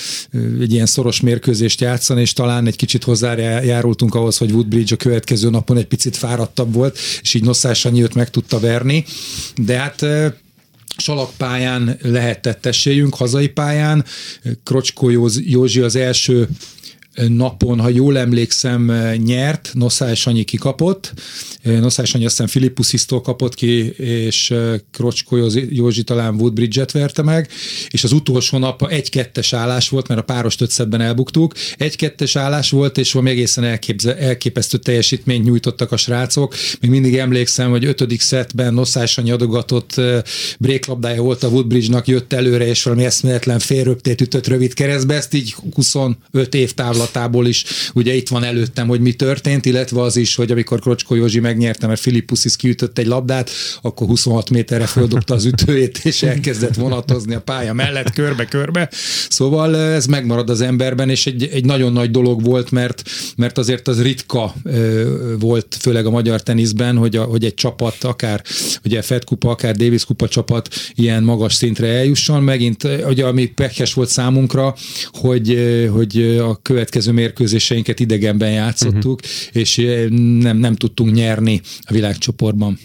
[0.60, 5.50] egy ilyen szoros mérkőzést játszani, és talán egy kicsit hozzájárultunk ahhoz, hogy Woodbridge a következő
[5.50, 9.04] napon egy picit fáradtabb volt, és így Nosszás Sanyi meg tudta verni.
[9.56, 10.06] De hát
[11.00, 14.04] salakpályán lehetett esélyünk, hazai pályán.
[14.64, 16.48] Krocskó Józsi az első
[17.28, 18.92] napon, ha jól emlékszem,
[19.24, 21.12] nyert, Noszá és Sanyi kikapott,
[21.62, 24.54] Noszá és Sanyi aztán Filippusisztól kapott ki, és
[24.92, 27.48] Krocskó Józsi talán Woodbridge-et verte meg,
[27.90, 32.98] és az utolsó nap egy-kettes állás volt, mert a páros ötszedben elbuktuk, egy-kettes állás volt,
[32.98, 36.54] és valami egészen elképze, elképesztő teljesítményt nyújtottak a srácok.
[36.80, 40.00] Még mindig emlékszem, hogy ötödik szetben Noszá és Sanyi adogatott
[40.58, 45.54] bréklabdája volt a Woodbridge-nak, jött előre, és valami eszméletlen félröptét ütött rövid keresztbe, ezt így
[45.74, 46.74] 25 év
[47.10, 51.14] távlatából is ugye itt van előttem, hogy mi történt, illetve az is, hogy amikor Krocskó
[51.14, 53.50] Józsi megnyerte, mert Filippusis kiütött egy labdát,
[53.82, 58.90] akkor 26 méterre földobta az ütőjét, és elkezdett vonatozni a pálya mellett körbe-körbe.
[59.28, 63.02] Szóval ez megmarad az emberben, és egy, egy nagyon nagy dolog volt, mert,
[63.36, 64.54] mert azért az ritka
[65.38, 68.42] volt, főleg a magyar teniszben, hogy, a, hogy egy csapat, akár
[68.84, 72.42] ugye Fed kupa, akár Davis kupa csapat ilyen magas szintre eljusson.
[72.42, 74.74] Megint, ugye ami pekes volt számunkra,
[75.12, 75.58] hogy,
[75.92, 79.62] hogy a következő mérkőzéseinket idegenben játszottuk, uh-huh.
[79.62, 79.76] és
[80.40, 82.78] nem, nem tudtunk nyerni a világcsoportban.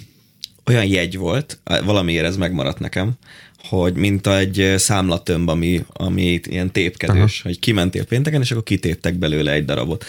[0.66, 3.12] Olyan jegy volt, valamiért ez megmaradt nekem,
[3.58, 7.50] hogy mint egy számlatömb, ami, ami ilyen tépkedős, Aha.
[7.50, 10.06] hogy kimentél pénteken, és akkor kitéptek belőle egy darabot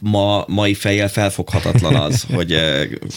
[0.00, 2.56] ma, mai fejjel felfoghatatlan az, hogy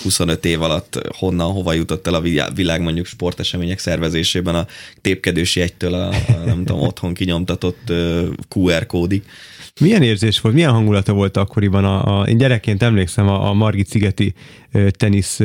[0.04, 4.68] 25 év alatt honnan, hova jutott el a világ mondjuk sportesemények szervezésében a
[5.02, 7.92] tépkedős jegytől a, a nem tudom, otthon kinyomtatott
[8.56, 9.24] QR kódig.
[9.80, 11.86] Milyen érzés volt, milyen hangulata volt akkoriban?
[11.86, 14.34] A, a, én gyerekként emlékszem a, a Margit szigeti
[14.92, 15.40] tenisz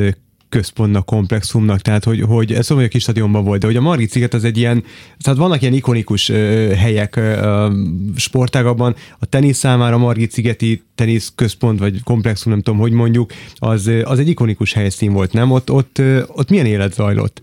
[0.55, 4.09] központnak, komplexumnak, tehát hogy, hogy ez szóval a kis stadionban volt, de hogy a Margit
[4.09, 4.83] sziget az egy ilyen,
[5.19, 6.35] tehát vannak ilyen ikonikus ö,
[6.77, 7.71] helyek ö,
[8.15, 13.33] sportágabban, a tenisz számára a Margit szigeti tenisz központ, vagy komplexum, nem tudom, hogy mondjuk,
[13.55, 15.51] az, az egy ikonikus helyszín volt, nem?
[15.51, 17.41] Ott, ott, ott milyen élet zajlott?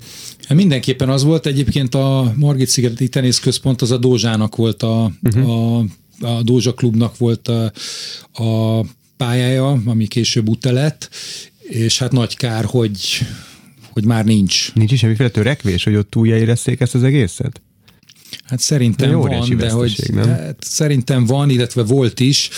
[0.49, 5.51] Hát mindenképpen az volt, egyébként a Margit szigeti teniszközpont az a Dózsának volt a, uh-huh.
[5.51, 5.85] a,
[6.21, 7.73] a Dózsa klubnak volt a,
[8.45, 8.81] a
[9.17, 11.11] pályája, ami később ute lett,
[11.73, 13.01] és hát nagy kár, hogy,
[13.91, 14.75] hogy már nincs.
[14.75, 17.63] Nincs is semmiféle törekvés, hogy ott újjáérezték ezt az egészet?
[18.45, 20.29] Hát szerintem de van, de hogy nem?
[20.29, 22.51] Hát szerintem van, illetve volt is,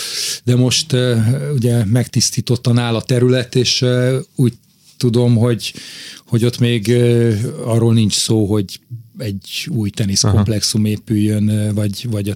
[0.43, 1.17] de most uh,
[1.53, 4.53] ugye megtisztította a terület, és uh, úgy
[4.97, 5.73] tudom, hogy,
[6.35, 6.91] hogy ott még
[7.65, 8.79] arról nincs szó, hogy
[9.17, 12.33] egy új teniszkomplexum épüljön, vagy, vagy a,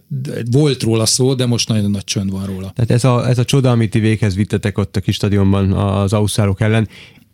[0.51, 2.71] volt róla szó, de most nagyon nagy csönd van róla.
[2.75, 6.13] Tehát ez a, ez a csoda, amit ti véghez vittetek ott a kis stadionban az
[6.13, 6.87] ausztrálok ellen,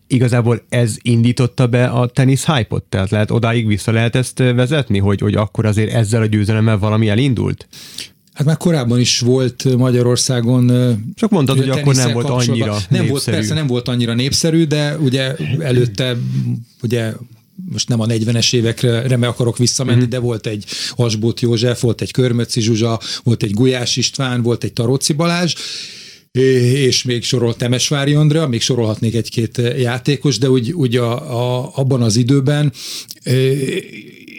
[0.08, 2.84] igazából ez indította be a tenisz hype-ot?
[2.84, 7.10] Tehát lehet odáig vissza lehet ezt vezetni, hogy, hogy akkor azért ezzel a győzelemmel valami
[7.10, 7.68] elindult?
[8.36, 10.72] Hát már korábban is volt Magyarországon.
[11.16, 13.10] Csak mondtad, hogy akkor nem volt annyira Nem népszerű.
[13.10, 16.18] volt, persze nem volt annyira népszerű, de ugye előtte
[16.82, 17.14] ugye
[17.72, 20.12] most nem a 40-es évekre me akarok visszamenni, uh-huh.
[20.12, 24.74] de volt egy Asbót József, volt egy Körmöci Zsuzsa, volt egy Gulyás István, volt egy
[24.74, 25.54] Taróci Balázs,
[26.32, 32.02] és még sorolt Temesvári Andrea, még sorolhatnék egy-két játékos, de úgy, úgy a, a, abban
[32.02, 32.74] az időben,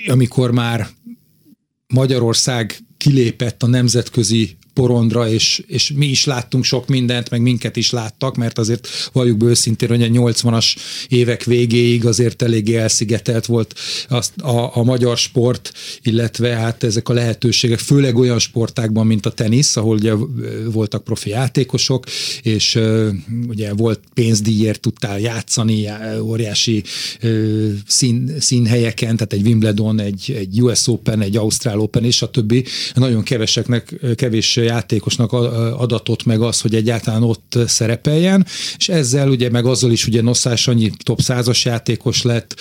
[0.07, 0.89] amikor már
[1.87, 7.91] Magyarország kilépett a nemzetközi porondra, és, és mi is láttunk sok mindent, meg minket is
[7.91, 10.77] láttak, mert azért valljuk be őszintén, hogy a 80-as
[11.09, 13.75] évek végéig azért eléggé elszigetelt volt
[14.09, 19.31] azt a, a magyar sport, illetve hát ezek a lehetőségek, főleg olyan sportákban, mint a
[19.31, 20.15] tenisz, ahol ugye
[20.71, 22.05] voltak profi játékosok,
[22.43, 22.79] és
[23.49, 25.89] ugye volt pénzdíjért tudtál játszani,
[26.21, 26.83] óriási
[27.87, 32.65] szín, színhelyeken, tehát egy Wimbledon, egy, egy US Open, egy Ausztrál Open, és a többi.
[32.95, 35.33] Nagyon keveseknek, kevés játékosnak
[35.79, 40.69] adatot meg az, hogy egyáltalán ott szerepeljen, és ezzel ugye meg azzal is ugye Nosszás
[40.69, 42.55] annyi top százas játékos lett,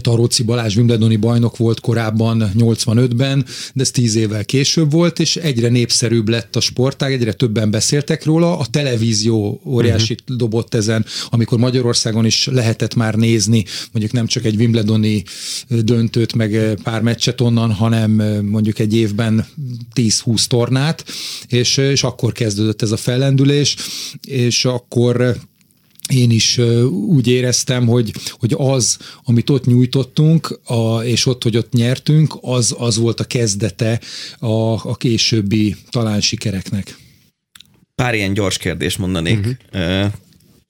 [0.00, 3.44] Taróci Balázs Wimbledoni bajnok volt korábban 85-ben,
[3.74, 8.24] de ez 10 évvel később volt, és egyre népszerűbb lett a sportág, egyre többen beszéltek
[8.24, 8.58] róla.
[8.58, 10.36] A televízió óriási uh-huh.
[10.36, 15.24] dobott ezen, amikor Magyarországon is lehetett már nézni, mondjuk nem csak egy Wimbledoni
[15.68, 18.10] döntőt, meg pár meccset onnan, hanem
[18.42, 19.46] mondjuk egy évben
[19.94, 21.04] 10-20 tornát,
[21.48, 23.76] és, és akkor kezdődött ez a fellendülés,
[24.24, 25.36] és akkor
[26.08, 26.58] én is
[27.08, 32.74] úgy éreztem, hogy, hogy az, amit ott nyújtottunk, a, és ott, hogy ott nyertünk, az,
[32.78, 34.00] az volt a kezdete
[34.38, 36.96] a, a későbbi talán sikereknek.
[37.94, 39.58] Pár ilyen gyors kérdést mondanék.
[39.72, 40.12] Uh-huh.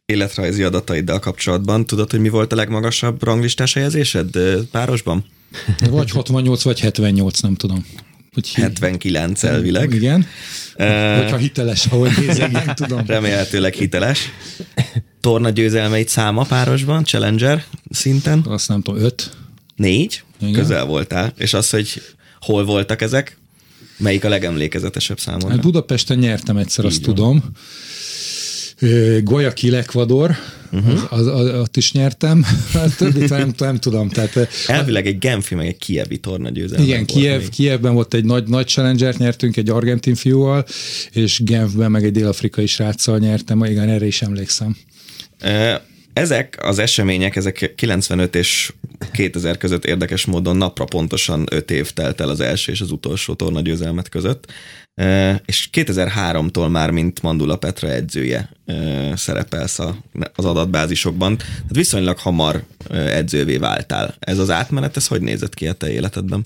[0.04, 1.86] életrajzi adataiddal kapcsolatban.
[1.86, 4.38] Tudod, hogy mi volt a legmagasabb ranglistás helyezésed
[4.70, 5.24] párosban?
[5.90, 7.86] Vagy 68, vagy 78, nem tudom.
[8.32, 9.92] Hogy 79 elvileg.
[9.92, 10.26] Igen.
[10.78, 13.06] Uh, Hogyha hiteles, ahogy nézem, nem tudom.
[13.06, 14.30] Remélhetőleg hiteles
[15.26, 18.44] torna győzelmeit száma párosban, Challenger szinten?
[18.48, 19.30] Azt nem tudom, öt?
[19.76, 20.22] Négy?
[20.40, 20.52] Igen.
[20.52, 21.32] Közel voltál.
[21.36, 22.02] És az, hogy
[22.40, 23.38] hol voltak ezek?
[23.96, 25.48] Melyik a legemlékezetesebb számomra?
[25.48, 27.14] Hát Budapesten nyertem egyszer, Így azt van.
[27.14, 27.44] tudom.
[29.22, 30.36] Guayaquil, Ecuador,
[30.72, 31.12] uh-huh.
[31.12, 34.08] az, az, az, ott is nyertem, a többit nem, nem tudom.
[34.08, 37.48] Tehát, Elvileg egy Genfi, meg egy Kievi torna győzelem igen, Kiev, még.
[37.48, 40.66] Kievben volt egy nagy, nagy challenger nyertünk egy argentin fiúval,
[41.10, 44.76] és Genfben meg egy dél-afrikai sráccal nyertem, igen, erre is emlékszem.
[46.12, 48.72] Ezek az események, ezek 95 és
[49.12, 53.34] 2000 között érdekes módon napra pontosan 5 év telt el az első és az utolsó
[53.34, 54.52] torna győzelmet között.
[55.44, 58.50] És 2003-tól már, mint Mandula Petra edzője
[59.14, 59.78] szerepelsz
[60.34, 61.36] az adatbázisokban.
[61.36, 64.14] Tehát viszonylag hamar edzővé váltál.
[64.18, 66.44] Ez az átmenet, ez hogy nézett ki a te életedben?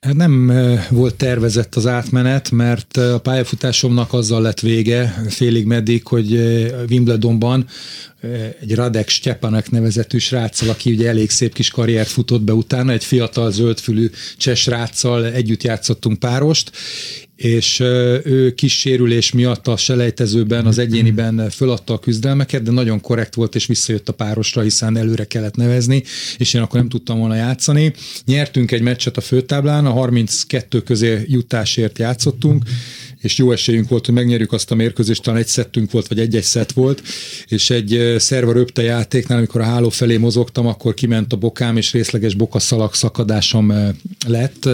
[0.00, 0.52] Nem
[0.90, 6.32] volt tervezett az átmenet, mert a pályafutásomnak azzal lett vége, félig meddig, hogy
[6.88, 7.66] Wimbledonban
[8.60, 13.04] egy Radek Stepanek nevezetű sráccal, aki ugye elég szép kis karriert futott be utána, egy
[13.04, 16.70] fiatal zöldfülű cseh sráccal együtt játszottunk párost,
[17.36, 17.80] és
[18.24, 23.54] ő kis sérülés miatt a selejtezőben, az egyéniben föladta a küzdelmeket, de nagyon korrekt volt,
[23.54, 26.02] és visszajött a párosra, hiszen előre kellett nevezni,
[26.38, 27.92] és én akkor nem tudtam volna játszani.
[28.24, 32.64] Nyertünk egy meccset a főtáblán, a 32 közé jutásért játszottunk,
[33.20, 36.42] és jó esélyünk volt, hogy megnyerjük azt a mérkőzést, talán egy szettünk volt, vagy egy-egy
[36.42, 37.02] szett volt,
[37.46, 41.92] és egy szerva röpte játéknál, amikor a háló felé mozogtam, akkor kiment a bokám, és
[41.92, 43.72] részleges bokaszalag szakadásom
[44.26, 44.68] lett,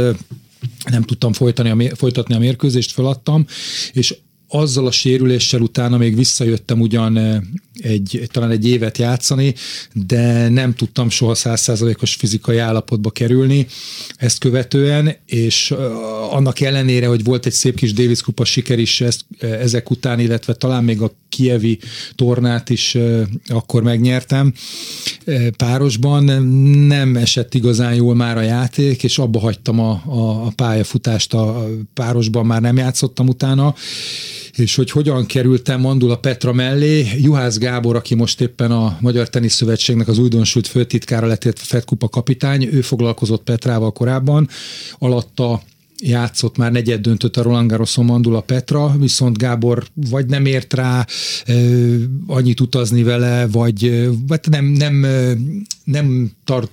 [0.90, 3.46] nem tudtam folytani a, folytatni a mérkőzést, feladtam,
[3.92, 4.16] és
[4.48, 7.42] azzal a sérüléssel utána még visszajöttem ugyan
[7.82, 9.54] egy, talán egy évet játszani,
[9.92, 13.66] de nem tudtam soha százszázalékos fizikai állapotba kerülni
[14.16, 15.74] ezt követően, és
[16.30, 20.54] annak ellenére, hogy volt egy szép kis Davis kupa siker is ezt, ezek után, illetve
[20.54, 21.78] talán még a kievi
[22.14, 22.96] tornát is
[23.46, 24.54] akkor megnyertem
[25.56, 26.24] párosban,
[26.86, 31.66] nem esett igazán jól már a játék, és abba hagytam a, a, a pályafutást, a
[31.94, 33.74] párosban már nem játszottam utána,
[34.56, 39.54] és hogy hogyan kerültem Mandula Petra mellé, Juhász Gábor, aki most éppen a Magyar Tenisz
[39.54, 44.48] Szövetségnek az újdonsült főtitkára lett, illetve Fed Kupa kapitány, ő foglalkozott Petrával korábban,
[44.98, 45.62] alatta
[46.02, 51.06] játszott már negyed döntött a Roland Garroson Mandula Petra, viszont Gábor vagy nem ért rá
[51.46, 55.06] ö, annyit utazni vele, vagy, vagy nem, nem,
[55.84, 56.70] nem tart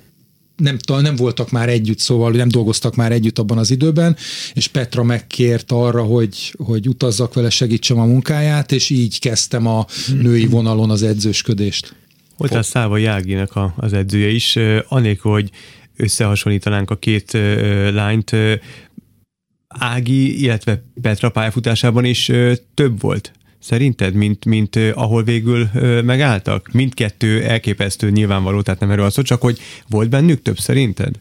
[0.62, 4.16] nem, nem voltak már együtt, szóval nem dolgoztak már együtt abban az időben,
[4.54, 9.86] és Petra megkért arra, hogy, hogy utazzak vele, segítsem a munkáját, és így kezdtem a
[10.22, 11.96] női vonalon az edzősködést.
[12.38, 15.50] Voltál Száva Jáginak a, az edzője is, anélkül, hogy
[15.96, 17.32] összehasonlítanánk a két
[17.92, 18.36] lányt,
[19.68, 22.32] Ági, illetve Petra pályafutásában is
[22.74, 23.32] több volt.
[23.62, 25.70] Szerinted, mint, mint ahol végül
[26.04, 26.70] megálltak?
[26.72, 31.16] Mindkettő elképesztő nyilvánvaló, tehát nem erről szó, csak hogy volt bennük több szerinted?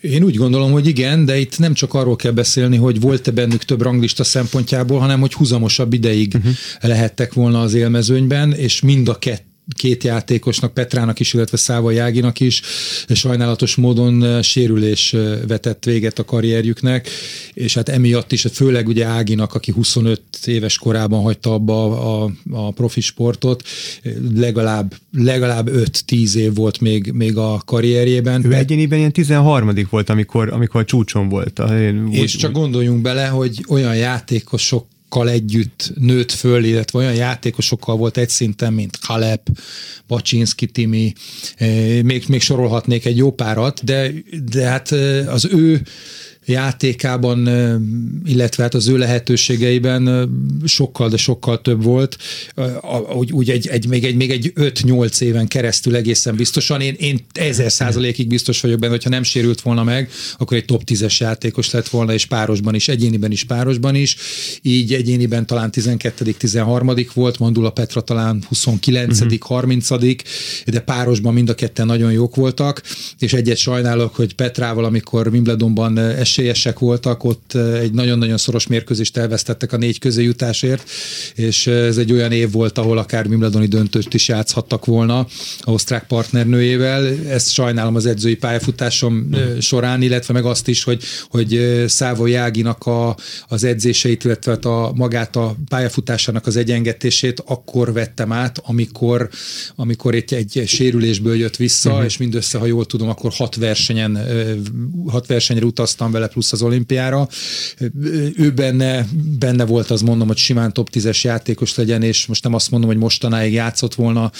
[0.00, 3.64] Én úgy gondolom, hogy igen, de itt nem csak arról kell beszélni, hogy volt-e bennük
[3.64, 6.52] több ranglista szempontjából, hanem hogy húzamosabb ideig uh-huh.
[6.80, 12.40] lehettek volna az élmezőnyben, és mind a kettő két játékosnak, Petrának is, illetve Száva Jáginak
[12.40, 12.62] is
[13.08, 17.08] sajnálatos módon eh, sérülés eh, vetett véget a karrierjüknek,
[17.52, 21.84] és hát emiatt is, hát főleg ugye Áginak, aki 25 éves korában hagyta abba
[22.22, 23.62] a, a, profi sportot,
[24.02, 28.44] eh, legalább, legalább 5-10 év volt még, még a karrierjében.
[28.46, 31.58] Ő egyéniben ilyen 13 volt, amikor, amikor a csúcson volt.
[31.70, 34.86] Én úgy- És csak gondoljunk bele, hogy olyan játékosok
[35.20, 39.48] együtt nőtt föl, illetve olyan játékosokkal volt egy szinten, mint Kalep,
[40.06, 41.12] Bacsinski Timi,
[41.56, 44.10] eh, még, még sorolhatnék egy jó párat, de,
[44.50, 45.82] de hát eh, az ő
[46.46, 47.48] játékában,
[48.24, 50.22] illetve hát az ő lehetőségeiben eh,
[50.64, 52.16] sokkal, de sokkal több volt.
[53.14, 56.80] Úgy, úgy egy, egy, még egy, még egy 5-8 éven keresztül egészen biztosan.
[56.80, 60.82] Én, én ezer százalékig biztos vagyok benne, hogyha nem sérült volna meg, akkor egy top
[60.86, 64.16] 10-es játékos lett volna, és párosban is, egyéniben is, párosban is.
[64.62, 69.38] Így egyéniben talán 12 13 volt, Mandula Petra talán 29 uh-huh.
[69.40, 69.88] 30
[70.66, 72.82] de párosban mind a ketten nagyon jók voltak,
[73.18, 79.16] és egyet sajnálok, hogy Petrával, amikor Wimbledonban eh, esélyesek voltak, ott egy nagyon-nagyon szoros mérkőzést
[79.16, 80.90] elvesztettek a négy közéjutásért,
[81.34, 85.18] és ez egy olyan év volt, ahol akár Wimbledoni döntőt is játszhattak volna
[85.60, 87.06] a osztrák partnernőjével.
[87.28, 89.28] Ezt sajnálom az edzői pályafutásom
[89.60, 93.16] során, illetve meg azt is, hogy, hogy Szávó Jáginak a,
[93.48, 99.28] az edzéseit, illetve hát a magát a pályafutásának az egyengetését akkor vettem át, amikor,
[99.76, 102.04] amikor itt egy sérülésből jött vissza, uh-huh.
[102.04, 104.18] és mindössze, ha jól tudom, akkor hat versenyen,
[105.06, 107.28] hat versenyre utaztam vele vele plusz az olimpiára.
[108.36, 109.06] Ő benne,
[109.38, 112.90] benne volt, az mondom, hogy simán top 10-es játékos legyen, és most nem azt mondom,
[112.90, 114.30] hogy mostanáig játszott volna,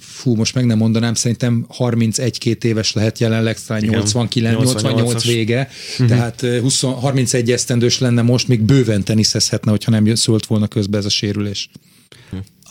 [0.00, 6.08] fú, most meg nem mondanám, szerintem 31-2 éves lehet jelenleg, talán 89, 88 vége, uh-huh.
[6.08, 11.04] tehát 20, 31 esztendős lenne most, még bőven teniszezhetne, hogyha nem szólt volna közbe ez
[11.04, 11.70] a sérülés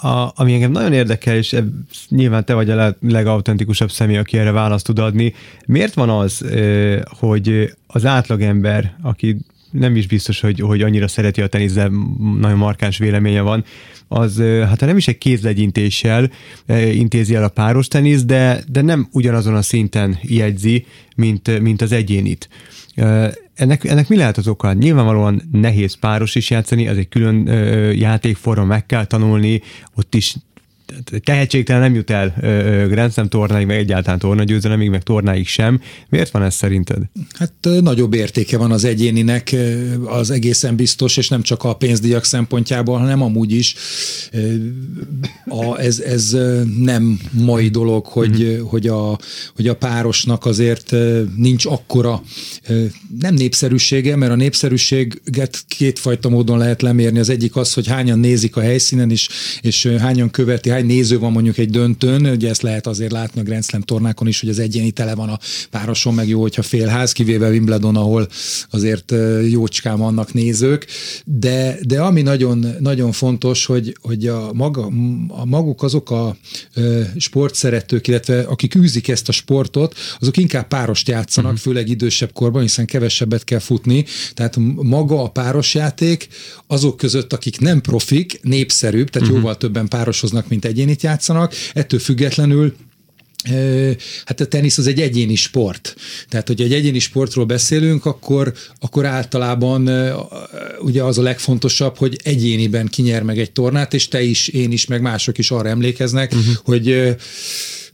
[0.01, 1.55] a, ami engem nagyon érdekel, és
[2.09, 5.33] nyilván te vagy a legautentikusabb személy, aki erre választ tud adni.
[5.65, 6.45] Miért van az,
[7.05, 9.37] hogy az átlagember, aki
[9.71, 11.89] nem is biztos, hogy, hogy annyira szereti a tenisz, de
[12.39, 13.63] nagyon markáns véleménye van,
[14.07, 16.31] az hát nem is egy kézlegyintéssel
[16.93, 20.85] intézi el a páros tenisz, de, de nem ugyanazon a szinten jegyzi,
[21.15, 22.49] mint, mint az egyénit.
[23.61, 24.73] Ennek, ennek mi lehet az oka?
[24.73, 29.61] Nyilvánvalóan nehéz páros is játszani, az egy külön ö, játékforma, meg kell tanulni,
[29.95, 30.35] ott is
[31.23, 32.35] tehetségtelen nem jut el
[32.87, 35.81] Grand Slam tornáig, meg egyáltalán tornagyőzelemig, meg tornáig sem.
[36.09, 36.97] Miért van ez szerinted?
[37.37, 39.55] Hát nagyobb értéke van az egyéninek,
[40.05, 43.75] az egészen biztos, és nem csak a pénzdíjak szempontjából, hanem amúgy is.
[45.45, 46.37] A, ez, ez
[46.79, 48.61] nem mai dolog, hogy, mm-hmm.
[48.61, 49.19] hogy, a,
[49.55, 50.95] hogy a párosnak azért
[51.35, 52.21] nincs akkora
[53.19, 57.19] nem népszerűsége, mert a népszerűséget kétfajta módon lehet lemérni.
[57.19, 59.29] Az egyik az, hogy hányan nézik a helyszínen, és,
[59.61, 63.43] és hányan követi, hány néző van mondjuk egy döntőn, ugye ezt lehet azért látni a
[63.43, 67.11] Grand Slam tornákon is, hogy az egyéni tele van a pároson, meg jó, hogyha félház,
[67.11, 68.27] kivéve Wimbledon, ahol
[68.69, 69.13] azért
[69.49, 70.87] jócskán vannak nézők,
[71.25, 74.89] de, de ami nagyon, nagyon fontos, hogy, hogy a, maga,
[75.27, 76.37] a maguk azok a
[77.17, 81.65] sportszeretők, illetve akik űzik ezt a sportot, azok inkább párost játszanak, uh-huh.
[81.65, 86.27] főleg idősebb korban, hiszen kevesebbet kell futni, tehát maga a párosjáték
[86.67, 89.41] azok között, akik nem profik, népszerűbb, tehát uh-huh.
[89.41, 92.73] jóval többen párosoznak, mint egyénit játszanak, ettől függetlenül
[94.25, 95.95] Hát a tenisz az egy egyéni sport.
[96.29, 99.89] Tehát, hogy egy egyéni sportról beszélünk, akkor, akkor általában
[100.79, 104.85] ugye az a legfontosabb, hogy egyéniben kinyer meg egy tornát, és te is, én is,
[104.85, 106.55] meg mások is arra emlékeznek, uh-huh.
[106.63, 107.15] hogy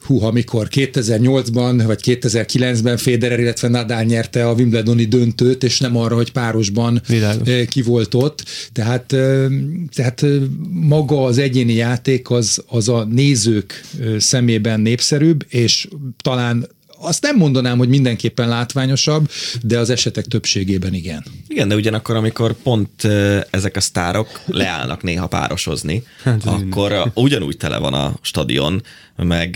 [0.06, 6.16] hú, amikor 2008-ban vagy 2009-ben Federer, illetve Nadal nyerte a Wimbledoni döntőt, és nem arra,
[6.16, 7.48] hogy párosban Világos.
[7.48, 8.44] Eh, ki volt ott.
[8.74, 9.46] Tehát, eh,
[9.94, 10.32] tehát eh,
[10.72, 13.84] maga az egyéni játék az, az a nézők
[14.18, 15.88] szemében népszerűbb, és
[16.22, 16.68] talán
[17.00, 19.30] azt nem mondanám, hogy mindenképpen látványosabb,
[19.62, 21.24] de az esetek többségében igen.
[21.48, 23.04] Igen, de ugyanakkor, amikor pont
[23.50, 28.82] ezek a sztárok leállnak néha párosozni, hát, akkor ugyanúgy tele van a stadion,
[29.16, 29.56] meg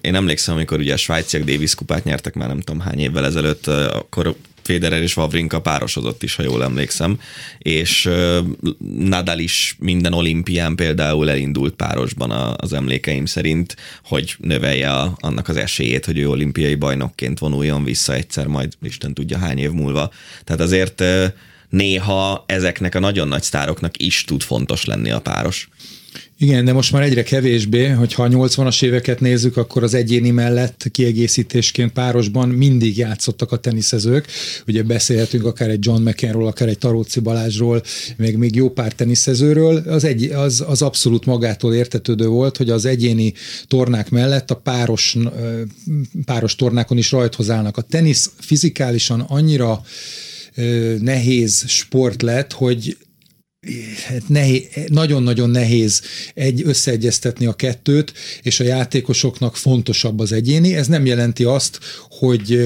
[0.00, 3.66] én emlékszem, amikor ugye a svájciak Davis kupát nyertek már nem tudom hány évvel ezelőtt,
[3.66, 4.34] akkor
[4.70, 7.20] Federer és Wawrinka párosozott is, ha jól emlékszem,
[7.58, 8.08] és
[8.98, 16.04] Nadal is minden olimpián például elindult párosban az emlékeim szerint, hogy növelje annak az esélyét,
[16.04, 20.10] hogy ő olimpiai bajnokként vonuljon vissza egyszer, majd Isten tudja hány év múlva.
[20.44, 21.02] Tehát azért
[21.68, 25.68] néha ezeknek a nagyon nagy sztároknak is tud fontos lenni a páros.
[26.42, 30.86] Igen, de most már egyre kevésbé, hogyha a 80-as éveket nézzük, akkor az egyéni mellett
[30.90, 34.26] kiegészítésként párosban mindig játszottak a teniszezők.
[34.66, 37.82] Ugye beszélhetünk akár egy John McEnroe, akár egy Taróci Balázsról,
[38.16, 39.76] még, még jó pár teniszezőről.
[39.76, 43.32] Az, egy, az, az abszolút magától értetődő volt, hogy az egyéni
[43.66, 45.16] tornák mellett a páros,
[46.24, 47.76] páros tornákon is rajthoz állnak.
[47.76, 49.82] A tenisz fizikálisan annyira
[51.00, 52.96] nehéz sport lett, hogy
[54.06, 56.02] hát nehéz, nagyon-nagyon nehéz
[56.34, 60.74] egy összeegyeztetni a kettőt, és a játékosoknak fontosabb az egyéni.
[60.74, 62.58] Ez nem jelenti azt, hogy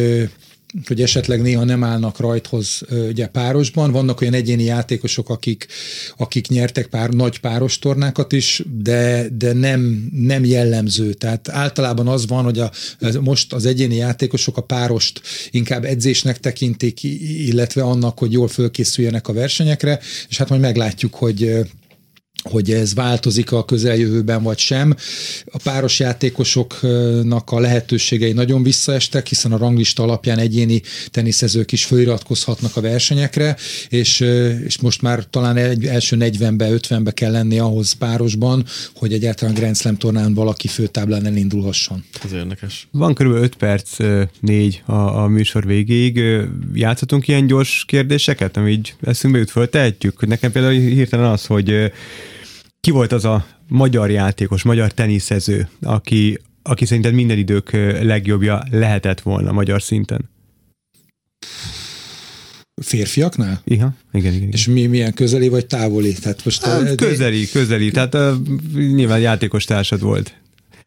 [0.87, 3.93] hogy esetleg néha nem állnak rajthoz ugye párosban.
[3.93, 5.66] Vannak olyan egyéni játékosok, akik,
[6.16, 11.12] akik nyertek pár nagy páros tornákat is, de, de nem, nem jellemző.
[11.12, 12.70] Tehát általában az van, hogy a,
[13.20, 15.20] most az egyéni játékosok a párost
[15.51, 17.03] inkább edzésnek tekintik,
[17.47, 21.64] illetve annak, hogy jól fölkészüljenek a versenyekre, és hát majd meglátjuk, hogy
[22.45, 24.95] hogy ez változik a közeljövőben vagy sem.
[25.45, 32.76] A páros játékosoknak a lehetőségei nagyon visszaestek, hiszen a ranglista alapján egyéni teniszezők is feliratkozhatnak
[32.76, 33.57] a versenyekre,
[33.88, 34.20] és,
[34.64, 38.64] és most már talán egy első 40-be, 50-be kell lenni ahhoz párosban,
[38.95, 42.05] hogy egyáltalán Grand Slam tornán valaki főtáblán elindulhasson.
[42.24, 42.88] Ez érdekes.
[42.90, 43.32] Van kb.
[43.32, 43.97] 5 perc,
[44.40, 46.20] 4 a, a műsor végéig.
[46.74, 50.26] Játszhatunk ilyen gyors kérdéseket, ami így eszünkbe jut, föltehetjük?
[50.26, 51.92] Nekem például hirtelen az, hogy
[52.85, 57.70] ki volt az a magyar játékos, magyar teniszező, aki, aki szerinted minden idők
[58.03, 60.30] legjobbja lehetett volna magyar szinten?
[62.82, 63.61] Férfiaknál?
[63.64, 64.49] Igen, igen, igen.
[64.49, 66.12] És mi, milyen közeli vagy távoli?
[66.12, 67.91] Tehát most hát, közeli, közeli.
[67.91, 68.35] Tehát uh,
[68.74, 70.35] nyilván játékos társad volt.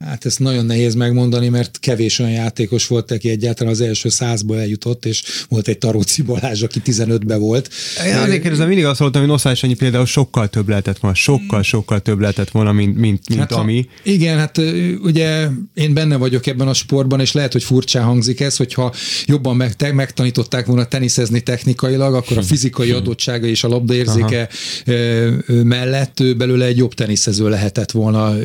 [0.05, 4.59] Hát ezt nagyon nehéz megmondani, mert kevés olyan játékos volt, aki egyáltalán az első százból
[4.59, 7.69] eljutott, és volt egy Taróci Balázs, aki 15-be volt.
[8.05, 11.63] Én azért kérdezem, mindig azt mondtam, hogy Noszás Sanyi például sokkal több lehetett volna, sokkal,
[11.63, 13.87] sokkal több lehetett volna, mint, mint, mint hát, ami.
[14.03, 14.57] Ha, igen, hát
[15.01, 18.93] ugye én benne vagyok ebben a sportban, és lehet, hogy furcsán hangzik ez, hogyha
[19.25, 24.49] jobban meg, te, megtanították volna teniszezni technikailag, akkor a fizikai adottsága és a labdaérzéke
[24.85, 25.63] Aha.
[25.63, 28.35] mellett belőle egy jobb teniszező lehetett volna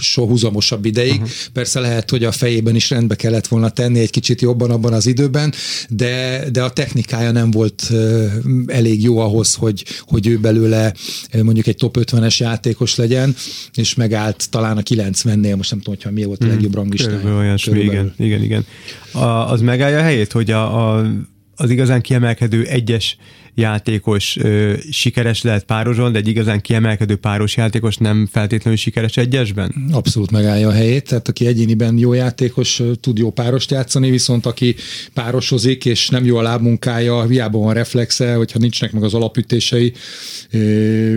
[0.00, 0.26] so
[0.74, 1.20] húzamosabb ideig.
[1.20, 1.52] Uh-huh.
[1.52, 5.06] Persze lehet, hogy a fejében is rendbe kellett volna tenni egy kicsit jobban abban az
[5.06, 5.52] időben,
[5.88, 7.90] de, de a technikája nem volt
[8.66, 10.94] elég jó ahhoz, hogy, hogy ő belőle
[11.42, 13.34] mondjuk egy top 50-es játékos legyen,
[13.74, 16.54] és megállt talán a 90-nél, most nem tudom, hogy mi volt a mhm.
[16.54, 17.36] legjobb rangistája.
[17.38, 18.66] Olyan, igen, igen, igen.
[19.12, 21.06] A, az megállja a helyét, hogy a, a,
[21.56, 23.16] az igazán kiemelkedő egyes
[23.54, 29.74] játékos ö, sikeres lehet pároson, de egy igazán kiemelkedő páros játékos nem feltétlenül sikeres egyesben?
[29.92, 34.74] Abszolút megállja a helyét, tehát aki egyéniben jó játékos, tud jó párost játszani, viszont aki
[35.12, 39.92] párosozik, és nem jó a lábmunkája, hiába van reflexe, hogyha nincsnek meg az alapütései,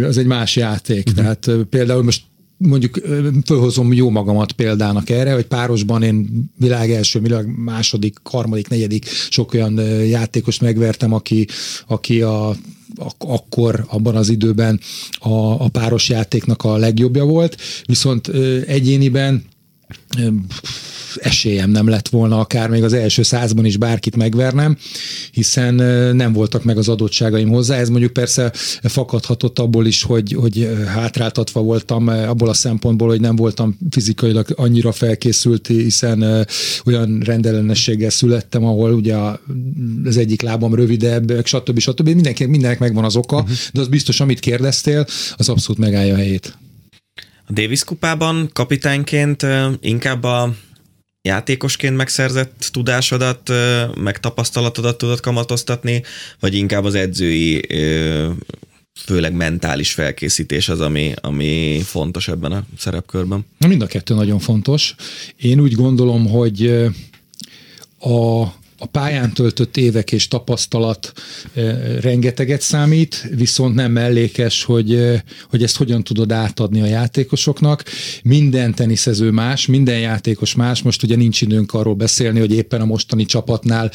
[0.03, 1.07] az egy más játék.
[1.07, 1.15] Uh-huh.
[1.15, 2.21] Tehát például most
[2.57, 2.99] mondjuk
[3.45, 9.53] fölhozom jó magamat példának erre, hogy párosban én világ első, világ második, harmadik, negyedik sok
[9.53, 11.47] olyan játékost megvertem, aki,
[11.87, 12.55] aki a
[13.17, 14.79] akkor abban az időben
[15.19, 18.27] a, a páros játéknak a legjobbja volt, viszont
[18.67, 19.43] egyéniben
[21.15, 24.77] esélyem nem lett volna akár még az első százban is bárkit megvernem,
[25.31, 25.73] hiszen
[26.15, 27.75] nem voltak meg az adottságaim hozzá.
[27.75, 28.51] Ez mondjuk persze
[28.83, 34.91] fakadhatott abból is, hogy, hogy hátráltatva voltam abból a szempontból, hogy nem voltam fizikailag annyira
[34.91, 36.47] felkészült, hiszen
[36.85, 39.15] olyan rendellenességgel születtem, ahol ugye
[40.05, 41.79] az egyik lábam rövidebb, stb.
[41.79, 42.09] stb.
[42.09, 43.57] Mindenki, mindenek megvan az oka, uh-huh.
[43.73, 45.05] de az biztos, amit kérdeztél,
[45.37, 46.57] az abszolút megállja a helyét.
[47.49, 49.45] A Davis kupában kapitányként
[49.79, 50.53] inkább a
[51.21, 53.51] játékosként megszerzett tudásodat,
[53.95, 56.03] meg tapasztalatodat tudod kamatoztatni,
[56.39, 57.61] vagy inkább az edzői
[58.99, 63.45] főleg mentális felkészítés az, ami, ami fontos ebben a szerepkörben?
[63.67, 64.95] Mind a kettő nagyon fontos.
[65.37, 66.67] Én úgy gondolom, hogy
[67.99, 71.11] a a pályán töltött évek és tapasztalat
[72.01, 77.83] rengeteget számít, viszont nem mellékes, hogy, hogy ezt hogyan tudod átadni a játékosoknak.
[78.23, 80.81] Minden teniszező más, minden játékos más.
[80.81, 83.91] Most ugye nincs időnk arról beszélni, hogy éppen a mostani csapatnál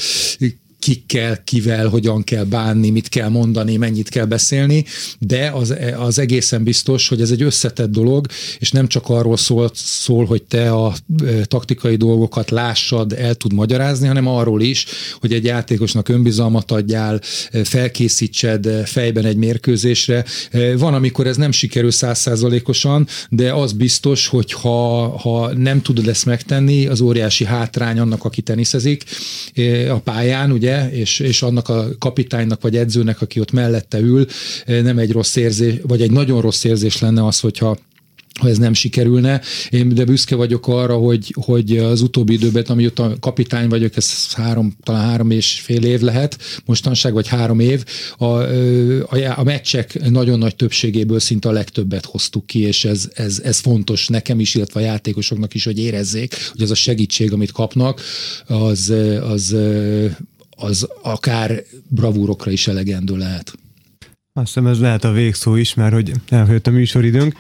[0.83, 4.85] kikkel, kivel, hogyan kell bánni, mit kell mondani, mennyit kell beszélni,
[5.19, 8.27] de az, az egészen biztos, hogy ez egy összetett dolog,
[8.59, 10.95] és nem csak arról szól, szól, hogy te a
[11.43, 14.87] taktikai dolgokat lássad, el tud magyarázni, hanem arról is,
[15.21, 17.21] hogy egy játékosnak önbizalmat adjál,
[17.65, 20.25] felkészítsed fejben egy mérkőzésre.
[20.77, 26.27] Van, amikor ez nem sikerül százszázalékosan, de az biztos, hogy ha, ha nem tudod ezt
[26.27, 29.05] megtenni, az óriási hátrány annak, aki teniszezik
[29.89, 34.27] a pályán, ugye és, és annak a kapitánynak vagy edzőnek, aki ott mellette ül,
[34.67, 37.79] nem egy rossz érzés, vagy egy nagyon rossz érzés lenne az, hogyha
[38.41, 39.41] ha ez nem sikerülne.
[39.71, 44.77] Én de büszke vagyok arra, hogy, hogy az utóbbi időben, amióta kapitány vagyok, ez három,
[44.83, 47.85] talán három és fél év lehet, mostanság, vagy három év,
[48.19, 53.41] a, a, a meccsek nagyon nagy többségéből szinte a legtöbbet hoztuk ki, és ez, ez,
[53.45, 57.53] ez fontos nekem is, illetve a játékosoknak is, hogy érezzék, hogy az a segítség, amit
[57.53, 58.01] kapnak,
[58.47, 58.93] az,
[59.23, 59.57] az,
[60.63, 63.53] az akár bravúrokra is elegendő lehet.
[64.33, 67.35] Azt hiszem ez lehet a végszó is, mert hogy elfogyott a műsoridőnk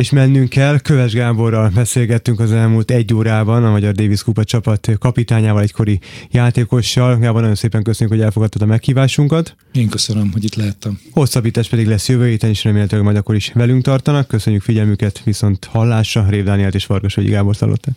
[0.00, 0.78] és mennünk kell.
[0.78, 7.18] Köves Gáborral beszélgettünk az elmúlt egy órában, a Magyar Davis Kupa csapat kapitányával, egykori játékossal.
[7.18, 9.56] Gábor, nagyon szépen köszönjük, hogy elfogadtad a meghívásunkat.
[9.72, 11.00] Én köszönöm, hogy itt lehettem.
[11.12, 14.28] Hosszabbítás pedig lesz jövő héten, és remélhetőleg majd akkor is velünk tartanak.
[14.28, 16.26] Köszönjük figyelmüket, viszont hallásra.
[16.28, 17.94] Rév Dánielt és Vargas vagy Gábor hallották.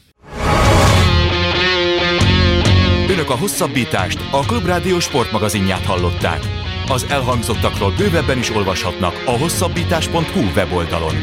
[3.24, 6.40] Önök a hosszabbítást, a Klubrádió sportmagazinját hallották.
[6.88, 11.16] Az elhangzottakról bővebben is olvashatnak a hosszabbítás.hu weboldalon.